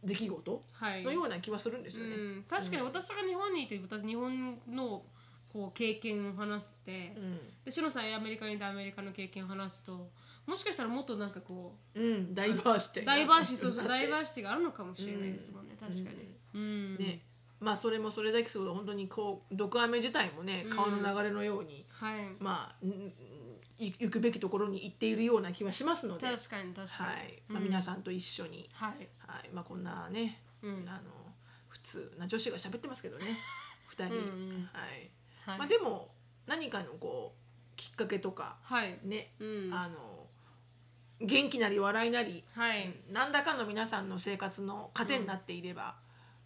[0.04, 1.04] 出来事はい。
[1.04, 2.16] のような気はするんですよね。
[2.16, 5.04] うん、確かに私が日本にいて私日本の
[5.54, 7.40] こう経験を話して、うん。
[7.64, 10.10] でシノさんアメリカにいてアメリカの経験を話すと
[10.48, 16.98] もしかしたらもっとなんかこうん、ダイバーシティうダイバーシティそうそう ダイバーーシティがあるのかもしれないですもんね、確かに、うん。
[16.98, 17.26] ね。
[17.60, 20.70] まあそれもそれだけすると本当にこう毒アメ自体もねうん。
[20.72, 22.36] 川の流れのように、はい。
[22.40, 23.14] まあんん
[23.78, 27.66] い行くべきところに行っているような気はしますので、はい確かに確かに、まあ、うん。
[27.66, 29.50] 皆さんと一緒に、はい、はい。
[29.54, 30.90] まあ、こんなね、うん。
[30.90, 31.12] あの
[31.70, 33.26] 普通な女子が喋ってますけどね。
[33.96, 34.70] 2人、うんうん。
[34.74, 35.10] はい。
[35.46, 35.60] はい。
[35.60, 36.14] まあ、でも
[36.48, 37.42] 何かのこう
[37.76, 40.21] きっかけとかはい、ね、うん、あの
[41.22, 45.96] 元気なり笑いなり、はい、何らかの皆さんの生活の糧になっていれば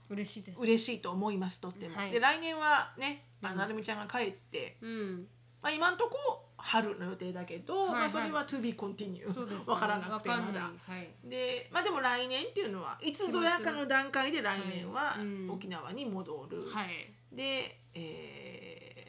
[0.09, 0.61] 嬉しいです。
[0.61, 1.95] 嬉しいと思いますとっても。
[1.95, 2.11] はい。
[2.11, 3.57] で来年はね、あうん。
[3.57, 5.27] なるみちゃんが帰って、うん。
[5.61, 7.99] まあ、今んとこ春の予定だけど、はいはい。
[8.01, 10.61] まあ、それは to be continue わからなくてまだ。
[10.61, 11.09] はい。
[11.27, 15.15] でまあでも来年っていうのはいつぞやかの段階で来年は
[15.49, 17.11] 沖縄に戻る、はい。
[17.35, 18.64] で、えー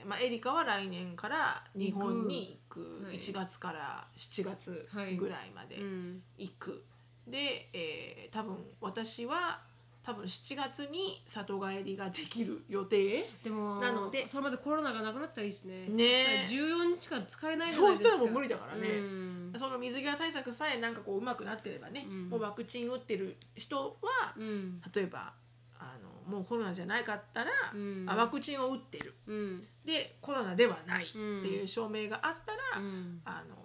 [0.06, 6.84] まあ、エリカは来年から日本に行くはい1月から7月はいぐらいまでうん行く、
[7.26, 9.60] で、えー多分私は
[10.06, 25.32] 多分7月に里帰りができる予定でもなのでそれまでコロナがなくなったらいいですねねえ14日間使えないじゃそういうないですか人はもう無理だからね、うんその水際対策さえなんかこううまくなってればね、うんもうワクチン打ってる人はうん例えば
[25.78, 28.04] あのもうコロナじゃなかったら、うん。
[28.08, 29.14] あワクチンを打ってる。
[29.26, 29.60] うん。
[29.84, 33.20] でコロナではないっていう証明があったら、うん。
[33.24, 33.56] あの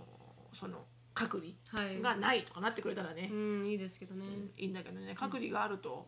[0.53, 4.25] その隔離はいがないとかなってくれたらね、うんいいですけどね。
[4.57, 5.13] いいんだけどね。
[5.15, 6.07] 隔離があると、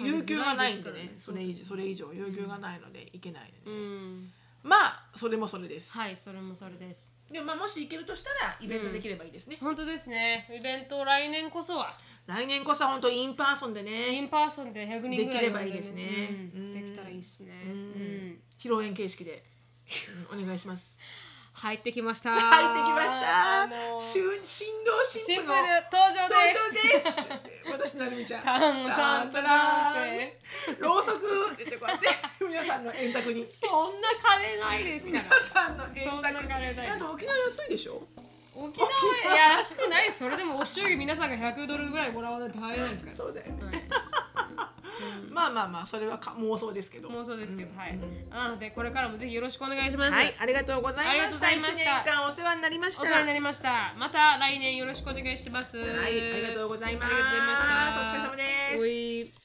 [0.00, 0.06] うん。
[0.06, 1.14] 有給がないんでね。
[1.16, 4.32] それ以上それ以上有給がないのでいけないでうね、ん。
[4.62, 7.14] まあそれもそれです、はいそれもそれです。
[7.30, 10.46] でもまあもし行けるとしたらイベントできればいいですね、本当ですね。
[10.54, 16.52] イベント来年こそは来年こそ本当 in person でね in person で100人ぐらいできればいいですね。
[16.54, 16.60] うん。
[16.60, 16.74] うん。
[16.74, 17.52] できたらいいですね。
[17.66, 17.72] うん。
[17.72, 18.38] うん。
[18.58, 19.44] 披露宴形式で、
[20.32, 20.42] うん。
[20.42, 20.96] お願いします。
[21.52, 22.32] 入ってきました。
[22.34, 23.62] 入ってきました。
[23.62, 27.94] あの新新郎新新婦婦ので登場登です。
[27.94, 28.42] 私なるみちゃん。
[28.42, 30.40] タンタンタランって。
[30.80, 32.08] ろうそくって言ってこうやって。
[32.44, 33.46] 皆さんの円卓に。
[33.46, 36.92] そんな金ないですか皆らさんの円そんな卓に金ないです。
[36.92, 38.02] あと沖縄安いでしょ？
[38.54, 38.88] 沖縄
[39.34, 43.16] いや安くないそれでもお祝儀皆さんが100ドルぐらいもらわないと入れないですから。
[43.16, 43.74] そうだよね、はい
[45.30, 47.08] まあまあまあそれはか妄想ですけど。
[47.08, 47.92] 妄想ですけど、はい。
[47.92, 51.10] うんなのでこれからもぜひよろしくお願いします、はいありがとうございました。
[51.10, 51.72] ありがとうございました。
[51.74, 53.02] 一年間お世話になりました。
[53.02, 53.94] お世話になりました。
[53.96, 55.76] また来年よろしくお願いします。
[55.76, 57.14] はいありがとうございます。
[57.14, 58.00] ありがとうございました。
[58.00, 58.42] お疲れ様で
[58.76, 58.80] す。
[58.80, 59.43] おい